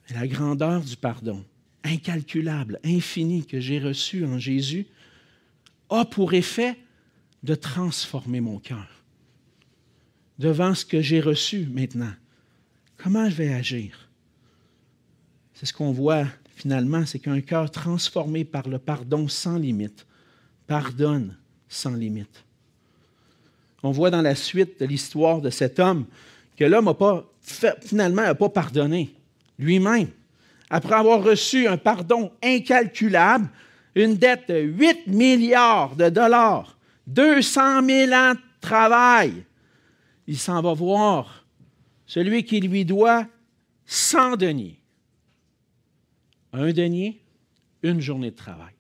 la 0.10 0.28
grandeur 0.28 0.82
du 0.82 0.98
pardon, 0.98 1.46
incalculable, 1.84 2.80
infini, 2.84 3.46
que 3.46 3.60
j'ai 3.60 3.80
reçu 3.80 4.26
en 4.26 4.40
Jésus, 4.40 4.88
a 5.92 6.06
pour 6.06 6.34
effet 6.34 6.78
de 7.44 7.54
transformer 7.54 8.42
mon 8.42 8.58
cœur. 8.58 8.88
Devant 10.40 10.74
ce 10.74 10.86
que 10.86 11.02
j'ai 11.02 11.22
reçu 11.22 11.68
maintenant, 11.72 12.14
comment 12.98 13.30
je 13.30 13.36
vais 13.36 13.54
agir? 13.54 14.10
C'est 15.54 15.68
ce 15.68 15.74
qu'on 15.74 15.92
voit 15.92 16.26
finalement, 16.56 17.06
c'est 17.06 17.20
qu'un 17.20 17.42
cœur 17.42 17.70
transformé 17.70 18.44
par 18.46 18.68
le 18.68 18.80
pardon 18.80 19.28
sans 19.28 19.58
limite 19.58 20.08
pardonne 20.66 21.38
sans 21.70 21.94
limite 21.94 22.44
on 23.84 23.92
voit 23.92 24.12
dans 24.12 24.22
la 24.22 24.36
suite 24.36 24.80
de 24.80 24.86
l'histoire 24.86 25.42
de 25.42 25.50
cet 25.50 25.80
homme 25.80 26.06
que 26.58 26.66
l'homme 26.66 26.86
n'a 26.86 26.94
pas, 26.94 27.26
finalement, 27.82 28.22
n'a 28.22 28.36
pas 28.36 28.50
pardonné 28.50 29.14
lui-même. 29.58 30.10
Après 30.70 30.96
avoir 30.96 31.24
reçu 31.24 31.68
un 31.68 31.78
pardon 31.78 32.32
incalculable, 32.44 33.50
une 33.96 34.16
dette 34.16 34.50
de 34.50 34.60
8 34.60 35.08
milliards 35.08 35.96
de 35.96 36.10
dollars, 36.10 36.78
200 37.08 37.86
000 37.86 38.14
ans 38.14 38.34
de 38.34 38.40
travail, 38.62 39.46
il 40.28 40.38
s'en 40.38 40.62
va 40.62 40.74
voir 40.74 41.46
celui 42.06 42.44
qui 42.46 42.60
lui 42.60 42.86
doit 42.86 43.28
100 43.86 44.38
deniers. 44.38 44.80
Un 46.54 46.72
denier, 46.72 47.22
une 47.84 48.02
journée 48.02 48.32
de 48.32 48.36
travail. 48.36 48.74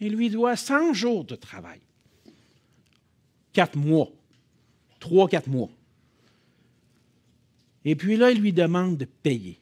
Il 0.00 0.14
lui 0.14 0.30
doit 0.30 0.56
100 0.56 0.92
jours 0.92 1.24
de 1.24 1.36
travail. 1.36 1.80
Quatre 3.52 3.76
mois. 3.76 4.10
Trois, 5.00 5.28
quatre 5.28 5.48
mois. 5.48 5.70
Et 7.84 7.94
puis 7.94 8.16
là, 8.16 8.30
il 8.30 8.40
lui 8.40 8.52
demande 8.52 8.96
de 8.96 9.04
payer. 9.04 9.60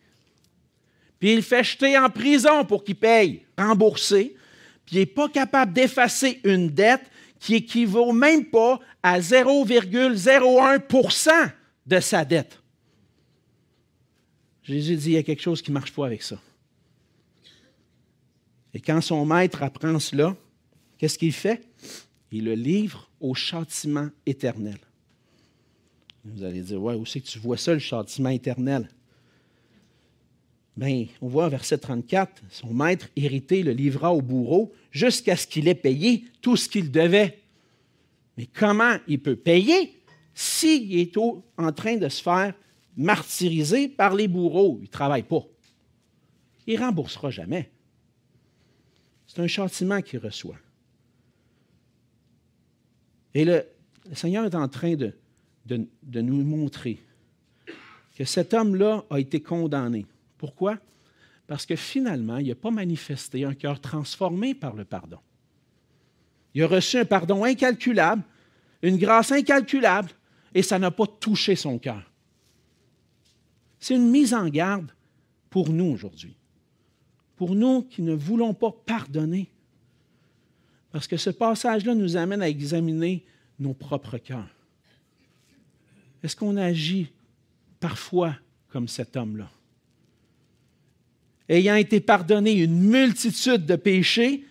Puis 1.18 1.32
il 1.32 1.42
fait 1.42 1.64
jeter 1.64 1.96
en 1.98 2.10
prison 2.10 2.64
pour 2.64 2.84
qu'il 2.84 2.96
paye, 2.96 3.44
rembourser. 3.56 4.34
Puis 4.86 4.96
il 4.96 5.00
n'est 5.00 5.06
pas 5.06 5.28
capable 5.28 5.72
d'effacer 5.72 6.40
une 6.44 6.68
dette 6.68 7.02
qui 7.38 7.54
équivaut 7.56 8.12
même 8.12 8.46
pas 8.46 8.80
à 9.02 9.20
0,01% 9.20 11.52
de 11.86 12.00
sa 12.00 12.24
dette. 12.24 12.58
Jésus 14.62 14.96
dit, 14.96 15.10
il 15.10 15.14
y 15.14 15.18
a 15.18 15.22
quelque 15.22 15.42
chose 15.42 15.60
qui 15.60 15.70
ne 15.70 15.74
marche 15.74 15.92
pas 15.92 16.06
avec 16.06 16.22
ça. 16.22 16.40
Et 18.74 18.80
quand 18.80 19.00
son 19.00 19.26
maître 19.26 19.62
apprend 19.62 19.98
cela, 19.98 20.36
qu'est-ce 20.98 21.18
qu'il 21.18 21.32
fait? 21.32 21.66
Il 22.30 22.44
le 22.44 22.54
livre 22.54 23.10
au 23.20 23.34
châtiment 23.34 24.08
éternel. 24.24 24.78
Vous 26.24 26.44
allez 26.44 26.60
dire, 26.60 26.80
ouais, 26.80 26.94
où 26.94 27.04
c'est 27.04 27.20
que 27.20 27.26
tu 27.26 27.40
vois 27.40 27.58
ça, 27.58 27.72
le 27.72 27.80
châtiment 27.80 28.30
éternel? 28.30 28.88
Bien, 30.76 31.06
on 31.20 31.28
voit 31.28 31.48
verset 31.50 31.78
34, 31.78 32.42
son 32.48 32.72
maître 32.72 33.08
irrité 33.14 33.62
le 33.62 33.72
livra 33.72 34.14
au 34.14 34.22
bourreau 34.22 34.72
jusqu'à 34.90 35.36
ce 35.36 35.46
qu'il 35.46 35.68
ait 35.68 35.74
payé 35.74 36.24
tout 36.40 36.56
ce 36.56 36.68
qu'il 36.68 36.90
devait. 36.90 37.40
Mais 38.38 38.46
comment 38.46 38.96
il 39.06 39.20
peut 39.20 39.36
payer 39.36 40.00
s'il 40.34 40.98
est 40.98 41.14
en 41.18 41.72
train 41.72 41.96
de 41.96 42.08
se 42.08 42.22
faire 42.22 42.54
martyriser 42.96 43.88
par 43.88 44.14
les 44.14 44.28
bourreaux? 44.28 44.78
Il 44.80 44.84
ne 44.84 44.90
travaille 44.90 45.24
pas. 45.24 45.44
Il 46.66 46.78
ne 46.80 46.84
remboursera 46.84 47.30
jamais. 47.30 47.70
C'est 49.26 49.42
un 49.42 49.46
châtiment 49.46 50.00
qu'il 50.00 50.20
reçoit. 50.20 50.58
Et 53.34 53.44
le, 53.44 53.66
Seigneur 54.14 54.46
est 54.46 54.54
en 54.54 54.68
train 54.68 54.94
de, 54.94 55.14
de 55.66 56.20
nous 56.20 56.42
montrer 56.42 56.98
que 58.16 58.24
cet 58.24 58.54
homme-là 58.54 59.04
a 59.10 59.20
été 59.20 59.40
condamné. 59.40 60.06
Pourquoi? 60.42 60.76
Parce 61.46 61.66
que 61.66 61.76
finalement, 61.76 62.38
il 62.38 62.48
n'a 62.48 62.56
pas 62.56 62.72
manifesté 62.72 63.44
un 63.44 63.54
cœur 63.54 63.80
transformé 63.80 64.54
par 64.54 64.74
le 64.74 64.84
pardon. 64.84 65.20
Il 66.54 66.64
a 66.64 66.66
reçu 66.66 66.98
un 66.98 67.04
pardon 67.04 67.44
incalculable, 67.44 68.24
une 68.82 68.98
grâce 68.98 69.30
incalculable, 69.30 70.10
et 70.52 70.62
ça 70.62 70.80
n'a 70.80 70.90
pas 70.90 71.06
touché 71.06 71.54
son 71.54 71.78
cœur. 71.78 72.10
C'est 73.78 73.94
une 73.94 74.10
mise 74.10 74.34
en 74.34 74.48
garde 74.48 74.90
pour 75.48 75.68
nous 75.70 75.86
aujourd'hui 75.86 76.36
pour 77.42 77.56
nous 77.56 77.82
qui 77.82 78.02
ne 78.02 78.14
voulons 78.14 78.54
pas 78.54 78.70
pardonner. 78.70 79.50
Parce 80.92 81.08
que 81.08 81.16
ce 81.16 81.30
passage-là 81.30 81.92
nous 81.92 82.16
amène 82.16 82.40
à 82.40 82.48
examiner 82.48 83.24
nos 83.58 83.74
propres 83.74 84.18
cœurs. 84.18 84.54
Est-ce 86.22 86.36
qu'on 86.36 86.56
agit 86.56 87.10
parfois 87.80 88.36
comme 88.68 88.86
cet 88.86 89.16
homme-là? 89.16 89.50
Ayant 91.52 91.76
été 91.76 92.00
pardonné 92.00 92.52
une 92.52 92.80
multitude 92.80 93.66
de 93.66 93.76
péchés, 93.76 94.46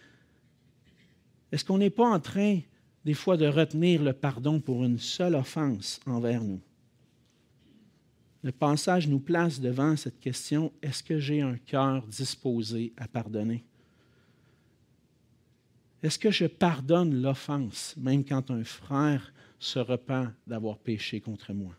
est-ce 1.51 1.65
qu'on 1.65 1.79
n'est 1.79 1.89
pas 1.89 2.07
en 2.07 2.19
train 2.19 2.59
des 3.03 3.15
fois 3.15 3.37
de 3.37 3.47
retenir 3.47 4.03
le 4.03 4.13
pardon 4.13 4.59
pour 4.59 4.83
une 4.83 4.99
seule 4.99 5.33
offense 5.33 5.99
envers 6.05 6.43
nous? 6.43 6.61
le 8.43 8.51
passage 8.51 9.07
nous 9.07 9.19
place 9.19 9.59
devant 9.59 9.95
cette 9.95 10.19
question, 10.19 10.71
est-ce 10.81 11.03
que 11.03 11.19
j'ai 11.19 11.41
un 11.41 11.57
cœur 11.57 12.05
disposé 12.07 12.93
à 12.97 13.07
pardonner? 13.07 13.63
Est-ce 16.01 16.17
que 16.17 16.31
je 16.31 16.45
pardonne 16.45 17.21
l'offense, 17.21 17.95
même 17.97 18.25
quand 18.25 18.49
un 18.49 18.63
frère 18.63 19.33
se 19.59 19.77
repent 19.77 20.31
d'avoir 20.47 20.77
péché 20.77 21.19
contre 21.19 21.53
moi? 21.53 21.75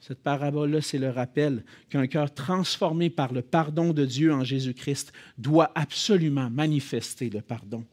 Cette 0.00 0.20
parabole-là, 0.22 0.80
c'est 0.80 0.98
le 0.98 1.10
rappel 1.10 1.64
qu'un 1.90 2.06
cœur 2.06 2.32
transformé 2.32 3.10
par 3.10 3.32
le 3.32 3.42
pardon 3.42 3.92
de 3.92 4.06
Dieu 4.06 4.32
en 4.32 4.44
Jésus-Christ 4.44 5.12
doit 5.36 5.72
absolument 5.74 6.50
manifester 6.50 7.30
le 7.30 7.40
pardon. 7.40 7.84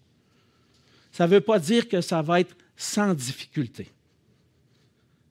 Ça 1.12 1.26
ne 1.28 1.32
veut 1.32 1.42
pas 1.42 1.60
dire 1.60 1.90
que 1.90 2.02
ça 2.02 2.22
va 2.22 2.40
être 2.42 2.56
sans 2.76 3.14
difficulté 3.14 3.90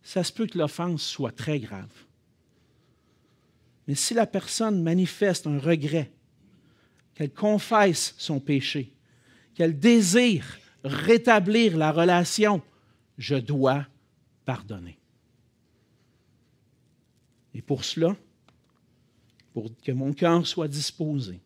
ça 0.05 0.23
se 0.23 0.31
peut 0.31 0.47
que 0.47 0.59
l'offense 0.59 1.03
soit 1.03 1.35
très 1.35 1.59
grave. 1.59 1.91
Mais 3.89 3.95
si 3.95 4.15
la 4.15 4.27
personne 4.27 4.83
manifeste 4.83 5.47
un 5.47 5.59
regret, 5.59 6.13
qu'elle 7.15 7.33
confesse 7.33 8.15
son 8.19 8.39
péché, 8.39 8.93
qu'elle 9.55 9.79
désire 9.79 10.59
rétablir 10.85 11.77
la 11.77 11.91
relation, 11.91 12.61
je 13.19 13.37
dois 13.37 13.87
pardonner. 14.45 14.99
Et 17.55 17.63
pour 17.63 17.85
cela, 17.85 18.17
pour 19.53 19.71
que 19.83 19.93
mon 19.93 20.13
cœur 20.13 20.47
soit 20.47 20.69
disposé, 20.69 21.41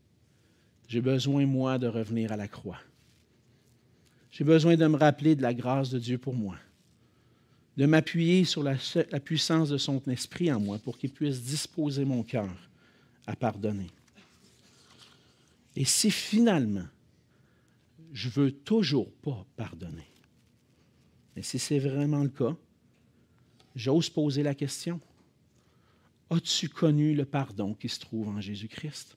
j'ai 0.89 1.01
besoin, 1.01 1.47
moi, 1.47 1.79
de 1.79 1.87
revenir 1.87 2.33
à 2.33 2.37
la 2.37 2.49
croix. 2.49 2.81
J'ai 4.31 4.45
besoin 4.45 4.77
de 4.77 4.87
me 4.87 4.97
rappeler 4.97 5.35
de 5.35 5.43
la 5.43 5.53
grâce 5.53 5.91
de 5.91 5.99
Dieu 5.99 6.17
pour 6.19 6.35
moi 6.35 6.57
de 7.79 7.87
m'appuyer 7.87 8.45
sur 8.45 8.65
la, 8.65 8.75
puissance 9.21 9.69
de 9.69 9.79
son 9.79 10.03
esprit 10.09 10.53
en 10.53 10.59
moi 10.59 10.81
pour 10.81 10.99
qu'il 10.99 11.13
puisse 11.13 11.41
disposer 11.41 12.05
mon 12.05 12.25
cœur 12.25 12.51
à 13.25 13.37
pardonner. 13.37 13.87
Et 15.77 15.85
si 15.85 16.11
finalement, 16.11 16.89
je 18.13 18.31
veux 18.31 18.51
toujours 18.51 19.13
pas 19.23 19.47
pardonner, 19.57 20.09
et 21.37 21.43
si 21.43 21.61
c'est 21.61 21.79
vraiment 21.79 22.25
le 22.25 22.31
cas, 22.31 22.57
j'ose 23.77 24.11
poser 24.11 24.43
la 24.43 24.57
question. 24.57 25.01
As-tu 26.31 26.69
connu 26.69 27.15
le 27.15 27.25
pardon 27.25 27.75
qui 27.75 27.89
se 27.89 28.01
trouve 28.01 28.29
en 28.29 28.41
Jésus-Christ? 28.41 29.17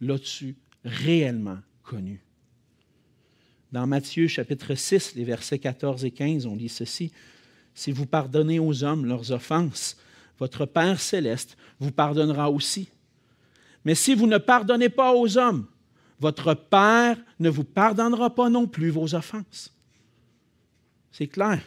L'as-tu 0.00 0.56
réellement 0.84 1.58
connu? 1.82 2.20
Dans 3.70 3.86
Matthieu 3.86 4.26
chapitre 4.26 4.74
6, 4.74 5.14
les 5.14 5.24
versets 5.24 5.58
14 5.58 6.04
et 6.04 6.10
15, 6.10 6.46
on 6.46 6.56
lit 6.56 6.68
ceci. 6.68 7.12
Si 7.74 7.92
vous 7.92 8.06
pardonnez 8.06 8.58
aux 8.58 8.84
hommes 8.84 9.06
leurs 9.06 9.30
offenses, 9.32 9.96
votre 10.38 10.66
Père 10.66 11.00
céleste 11.00 11.56
vous 11.78 11.92
pardonnera 11.92 12.50
aussi. 12.50 12.88
Mais 13.84 13.94
si 13.94 14.14
vous 14.14 14.26
ne 14.26 14.38
pardonnez 14.38 14.88
pas 14.88 15.14
aux 15.14 15.38
hommes, 15.38 15.66
votre 16.18 16.54
Père 16.54 17.16
ne 17.40 17.48
vous 17.48 17.64
pardonnera 17.64 18.34
pas 18.34 18.50
non 18.50 18.66
plus 18.66 18.90
vos 18.90 19.14
offenses. 19.14 19.72
C'est 21.12 21.28
clair. 21.28 21.62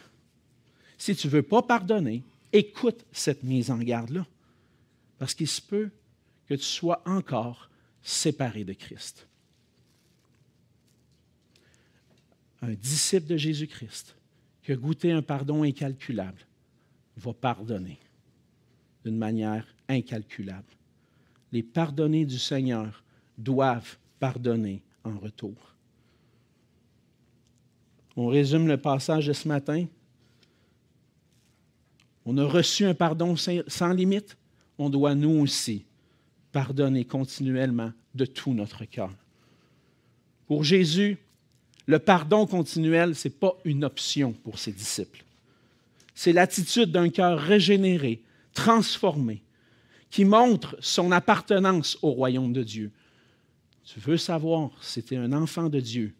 Si 0.98 1.16
tu 1.16 1.26
ne 1.26 1.32
veux 1.32 1.42
pas 1.42 1.62
pardonner, 1.62 2.22
écoute 2.52 3.04
cette 3.12 3.42
mise 3.42 3.70
en 3.70 3.78
garde-là. 3.78 4.26
Parce 5.18 5.34
qu'il 5.34 5.48
se 5.48 5.60
peut 5.60 5.90
que 6.46 6.54
tu 6.54 6.64
sois 6.64 7.02
encore 7.06 7.70
séparé 8.02 8.64
de 8.64 8.72
Christ. 8.72 9.26
Un 12.62 12.72
disciple 12.74 13.26
de 13.26 13.36
Jésus-Christ 13.36 14.16
qui 14.62 14.72
a 14.72 14.76
goûté 14.76 15.12
un 15.12 15.22
pardon 15.22 15.62
incalculable 15.62 16.40
va 17.16 17.32
pardonner 17.32 17.98
d'une 19.04 19.16
manière 19.16 19.66
incalculable. 19.88 20.72
Les 21.52 21.62
pardonnés 21.62 22.26
du 22.26 22.38
Seigneur 22.38 23.04
doivent 23.38 23.96
pardonner 24.18 24.82
en 25.04 25.16
retour. 25.18 25.74
On 28.16 28.26
résume 28.26 28.66
le 28.66 28.78
passage 28.78 29.26
de 29.26 29.32
ce 29.32 29.46
matin. 29.46 29.86
On 32.24 32.36
a 32.38 32.44
reçu 32.44 32.84
un 32.84 32.94
pardon 32.94 33.36
sans 33.36 33.92
limite. 33.92 34.36
On 34.78 34.90
doit 34.90 35.14
nous 35.14 35.40
aussi 35.40 35.84
pardonner 36.52 37.04
continuellement 37.04 37.92
de 38.14 38.24
tout 38.24 38.54
notre 38.54 38.84
cœur. 38.84 39.10
Pour 40.46 40.64
Jésus, 40.64 41.18
le 41.86 41.98
pardon 41.98 42.46
continuel, 42.46 43.14
ce 43.14 43.28
n'est 43.28 43.34
pas 43.34 43.56
une 43.64 43.84
option 43.84 44.32
pour 44.32 44.58
ses 44.58 44.72
disciples. 44.72 45.24
C'est 46.14 46.32
l'attitude 46.32 46.90
d'un 46.90 47.10
cœur 47.10 47.38
régénéré, 47.38 48.22
transformé, 48.54 49.42
qui 50.10 50.24
montre 50.24 50.76
son 50.80 51.12
appartenance 51.12 51.98
au 52.02 52.10
royaume 52.10 52.52
de 52.52 52.62
Dieu. 52.62 52.90
Tu 53.84 54.00
veux 54.00 54.16
savoir 54.16 54.70
si 54.82 55.02
tu 55.02 55.14
es 55.14 55.18
un 55.18 55.32
enfant 55.32 55.68
de 55.68 55.78
Dieu, 55.78 56.14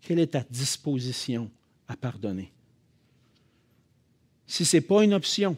quelle 0.00 0.18
est 0.18 0.32
ta 0.32 0.44
disposition 0.50 1.50
à 1.88 1.96
pardonner? 1.96 2.52
Si 4.46 4.64
ce 4.64 4.76
n'est 4.76 4.82
pas 4.82 5.04
une 5.04 5.14
option, 5.14 5.56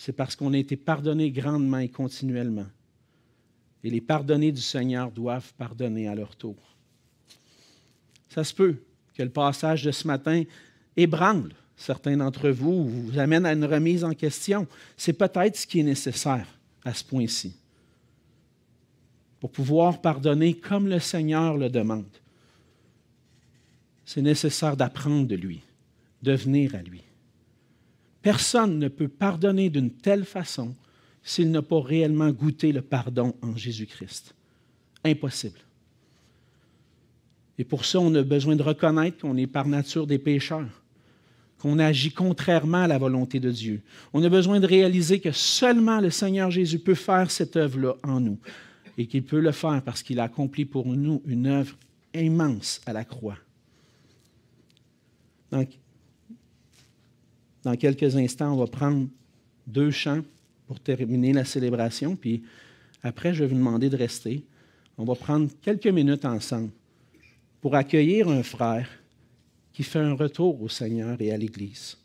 c'est 0.00 0.14
parce 0.14 0.34
qu'on 0.34 0.54
a 0.54 0.56
été 0.56 0.76
pardonné 0.76 1.30
grandement 1.30 1.76
et 1.76 1.90
continuellement. 1.90 2.66
Et 3.84 3.90
les 3.90 4.00
pardonnés 4.00 4.50
du 4.50 4.62
Seigneur 4.62 5.10
doivent 5.10 5.52
pardonner 5.58 6.08
à 6.08 6.14
leur 6.14 6.36
tour. 6.36 6.56
Ça 8.30 8.42
se 8.42 8.54
peut 8.54 8.76
que 9.12 9.22
le 9.22 9.28
passage 9.28 9.84
de 9.84 9.90
ce 9.90 10.06
matin 10.06 10.44
ébranle 10.96 11.52
certains 11.76 12.16
d'entre 12.16 12.48
vous, 12.48 12.88
vous 12.88 13.18
amène 13.18 13.44
à 13.44 13.52
une 13.52 13.66
remise 13.66 14.02
en 14.02 14.14
question. 14.14 14.66
C'est 14.96 15.12
peut-être 15.12 15.56
ce 15.58 15.66
qui 15.66 15.80
est 15.80 15.82
nécessaire 15.84 16.46
à 16.82 16.94
ce 16.94 17.04
point-ci. 17.04 17.54
pour 19.38 19.50
pouvoir 19.50 20.00
pardonner 20.00 20.54
comme 20.54 20.88
le 20.88 20.98
Seigneur 20.98 21.58
le 21.58 21.68
demande, 21.68 22.16
c'est 24.06 24.22
nécessaire 24.22 24.78
d'apprendre 24.78 25.26
de 25.26 25.36
lui, 25.36 25.60
de 26.22 26.32
venir 26.32 26.74
à 26.74 26.82
lui. 26.82 27.02
Personne 28.22 28.78
ne 28.78 28.88
peut 28.88 29.08
pardonner 29.08 29.70
d'une 29.70 29.90
telle 29.90 30.24
façon 30.24 30.74
s'il 31.22 31.50
n'a 31.50 31.62
pas 31.62 31.80
réellement 31.80 32.30
goûté 32.30 32.72
le 32.72 32.82
pardon 32.82 33.34
en 33.42 33.56
Jésus-Christ. 33.56 34.34
Impossible. 35.04 35.60
Et 37.58 37.64
pour 37.64 37.84
ça, 37.84 38.00
on 38.00 38.14
a 38.14 38.22
besoin 38.22 38.56
de 38.56 38.62
reconnaître 38.62 39.18
qu'on 39.18 39.36
est 39.36 39.46
par 39.46 39.66
nature 39.66 40.06
des 40.06 40.18
pécheurs, 40.18 40.82
qu'on 41.58 41.78
agit 41.78 42.12
contrairement 42.12 42.84
à 42.84 42.86
la 42.86 42.96
volonté 42.96 43.38
de 43.38 43.50
Dieu. 43.50 43.82
On 44.14 44.22
a 44.24 44.28
besoin 44.30 44.60
de 44.60 44.66
réaliser 44.66 45.20
que 45.20 45.32
seulement 45.32 46.00
le 46.00 46.10
Seigneur 46.10 46.50
Jésus 46.50 46.78
peut 46.78 46.94
faire 46.94 47.30
cette 47.30 47.56
œuvre-là 47.56 47.96
en 48.02 48.20
nous 48.20 48.38
et 48.96 49.06
qu'il 49.06 49.24
peut 49.24 49.40
le 49.40 49.52
faire 49.52 49.82
parce 49.84 50.02
qu'il 50.02 50.20
a 50.20 50.24
accompli 50.24 50.64
pour 50.64 50.86
nous 50.86 51.22
une 51.26 51.46
œuvre 51.46 51.76
immense 52.14 52.80
à 52.86 52.92
la 52.92 53.04
croix. 53.04 53.38
Donc, 55.52 55.68
dans 57.62 57.76
quelques 57.76 58.16
instants, 58.16 58.52
on 58.52 58.56
va 58.56 58.66
prendre 58.66 59.08
deux 59.66 59.90
chants 59.90 60.22
pour 60.66 60.80
terminer 60.80 61.32
la 61.32 61.44
célébration, 61.44 62.16
puis 62.16 62.42
après, 63.02 63.34
je 63.34 63.44
vais 63.44 63.50
vous 63.50 63.56
demander 63.56 63.88
de 63.88 63.96
rester. 63.96 64.44
On 64.98 65.04
va 65.04 65.14
prendre 65.14 65.50
quelques 65.62 65.86
minutes 65.86 66.24
ensemble 66.24 66.70
pour 67.60 67.74
accueillir 67.74 68.28
un 68.28 68.42
frère 68.42 68.88
qui 69.72 69.82
fait 69.82 69.98
un 69.98 70.14
retour 70.14 70.60
au 70.62 70.68
Seigneur 70.68 71.16
et 71.20 71.32
à 71.32 71.36
l'Église. 71.36 71.96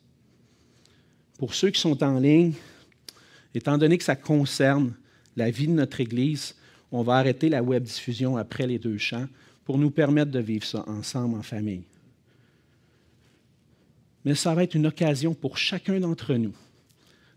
Pour 1.38 1.54
ceux 1.54 1.70
qui 1.70 1.82
sont 1.82 2.02
en 2.04 2.20
ligne, 2.20 2.54
étant 3.54 3.78
donné 3.78 3.98
que 3.98 4.04
ça 4.04 4.16
concerne 4.16 4.94
la 5.36 5.52
vie 5.52 5.68
de 5.68 5.74
notre 5.74 6.00
Église, 6.00 6.56
on 6.92 7.04
va 7.04 7.16
arrêter 7.16 7.50
la 7.50 7.62
web 7.62 7.84
diffusion 7.84 8.38
après 8.38 8.68
les 8.68 8.80
deux 8.80 8.98
chants 8.98 9.28
pour 9.66 9.78
nous 9.78 9.92
permettre 9.92 10.32
de 10.32 10.40
vivre 10.40 10.66
ça 10.66 10.88
ensemble 10.88 11.36
en 11.36 11.42
famille 11.42 11.84
mais 14.26 14.36
ça 14.36 14.54
va 14.54 14.64
être 14.64 14.76
une 14.76 14.88
occasion 14.88 15.34
pour 15.34 15.58
chacun 15.58 16.00
d'entre 16.00 16.34
nous 16.34 16.56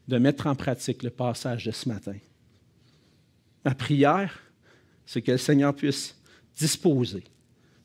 de 0.09 0.19
mettre 0.19 0.47
en 0.47 0.55
pratique 0.55 1.03
le 1.03 1.11
passage 1.11 1.67
de 1.67 1.71
ce 1.71 1.89
matin. 1.89 2.17
Ma 3.65 3.75
prière, 3.75 4.41
c'est 5.05 5.21
que 5.21 5.33
le 5.33 5.39
Seigneur 5.39 5.75
puisse 5.75 6.17
disposer 6.59 7.25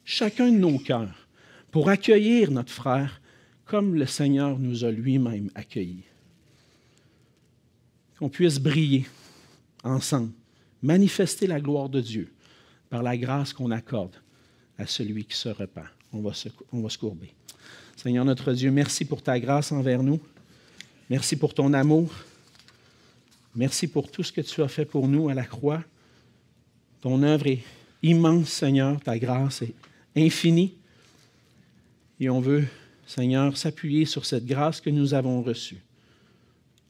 chacun 0.06 0.52
de 0.52 0.58
nos 0.58 0.80
cœurs 0.80 1.28
pour 1.70 1.90
accueillir 1.90 2.50
notre 2.52 2.72
frère 2.72 3.22
comme 3.66 3.96
le 3.96 4.06
Seigneur 4.06 4.60
nous 4.60 4.86
a 4.86 4.92
lui-même 4.92 5.50
accueillis. 5.56 6.04
Qu'on 8.20 8.30
puisse 8.30 8.60
briller 8.60 9.06
ensemble, 9.84 10.32
manifester 10.82 11.48
la 11.48 11.60
gloire 11.60 11.90
de 11.90 12.00
Dieu 12.00 12.32
par 12.90 13.04
la 13.04 13.18
grâce 13.18 13.54
qu'on 13.54 13.72
accorde 13.72 14.16
à 14.78 14.86
celui 14.86 15.26
qui 15.26 15.36
se 15.36 15.50
repent. 15.50 15.90
On 16.12 16.22
va 16.22 16.34
se, 16.34 16.98
courber. 16.98 17.34
Seigneur 17.96 18.26
notre 18.26 18.54
Dieu, 18.54 18.72
merci 18.72 19.06
pour 19.06 19.22
ta 19.22 19.40
grâce 19.40 19.72
envers 19.72 20.04
nous. 20.04 20.20
Merci 21.10 21.36
pour 21.36 21.54
ton 21.54 21.74
amour. 21.74 22.12
Merci 23.56 23.88
pour 23.88 24.10
tout 24.10 24.24
ce 24.24 24.32
que 24.32 24.42
tu 24.42 24.62
as 24.62 24.68
fait 24.68 24.86
pour 24.86 25.08
nous 25.08 25.30
à 25.30 25.34
la 25.34 25.46
croix. 25.46 25.84
Ton 27.02 27.22
œuvre 27.24 27.48
est 27.48 27.64
immense, 28.02 28.50
Seigneur. 28.50 29.00
Ta 29.00 29.18
grâce 29.20 29.62
est 29.62 29.74
infinie. 30.16 30.74
Et 32.20 32.30
on 32.30 32.40
veut, 32.40 32.66
Seigneur, 33.06 33.56
s'appuyer 33.58 34.06
sur 34.06 34.26
cette 34.26 34.46
grâce 34.46 34.82
que 34.82 34.90
nous 34.90 35.14
avons 35.14 35.42
reçue 35.42 35.82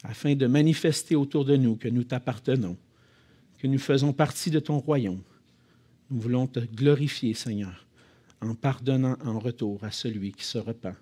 afin 0.03 0.35
de 0.35 0.47
manifester 0.47 1.15
autour 1.15 1.45
de 1.45 1.55
nous 1.55 1.75
que 1.75 1.87
nous 1.87 2.03
t'appartenons, 2.03 2.75
que 3.59 3.67
nous 3.67 3.79
faisons 3.79 4.11
partie 4.13 4.51
de 4.51 4.59
ton 4.59 4.79
royaume. 4.79 5.21
Nous 6.11 6.19
voulons 6.19 6.47
te 6.47 6.59
glorifier, 6.59 7.33
Seigneur 7.33 7.83
en 8.43 8.55
pardonnant 8.55 9.17
en 9.23 9.39
retour 9.39 9.83
à 9.83 9.91
celui 9.91 10.31
qui 10.31 10.43
se 10.43 10.57
repent. 10.57 10.95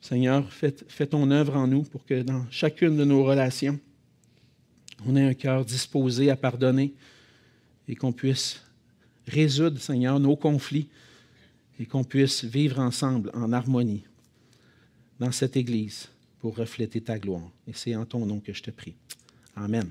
Seigneur, 0.00 0.52
fais, 0.52 1.06
ton 1.06 1.30
œuvre 1.30 1.56
en 1.56 1.66
nous 1.66 1.82
pour 1.82 2.04
que 2.04 2.22
dans 2.22 2.44
chacune 2.50 2.96
de 2.96 3.04
nos 3.04 3.24
relations, 3.24 3.78
on 5.06 5.16
ait 5.16 5.26
un 5.26 5.34
cœur 5.34 5.64
disposé 5.64 6.30
à 6.30 6.36
pardonner 6.36 6.92
et 7.88 7.94
qu'on 7.94 8.12
puisse 8.12 8.60
résoudre, 9.26 9.80
Seigneur, 9.80 10.18
nos 10.18 10.36
conflits 10.36 10.88
et 11.78 11.86
qu'on 11.86 12.04
puisse 12.04 12.44
vivre 12.44 12.80
ensemble 12.80 13.30
en 13.34 13.52
harmonie 13.52 14.04
dans 15.20 15.32
cette 15.32 15.56
Église 15.56 16.08
pour 16.40 16.56
refléter 16.56 17.00
ta 17.00 17.18
gloire. 17.18 17.50
Et 17.68 17.72
c'est 17.72 17.94
en 17.94 18.04
ton 18.04 18.26
nom 18.26 18.40
que 18.40 18.52
je 18.52 18.62
te 18.62 18.70
prie. 18.70 18.94
Amen. 19.54 19.88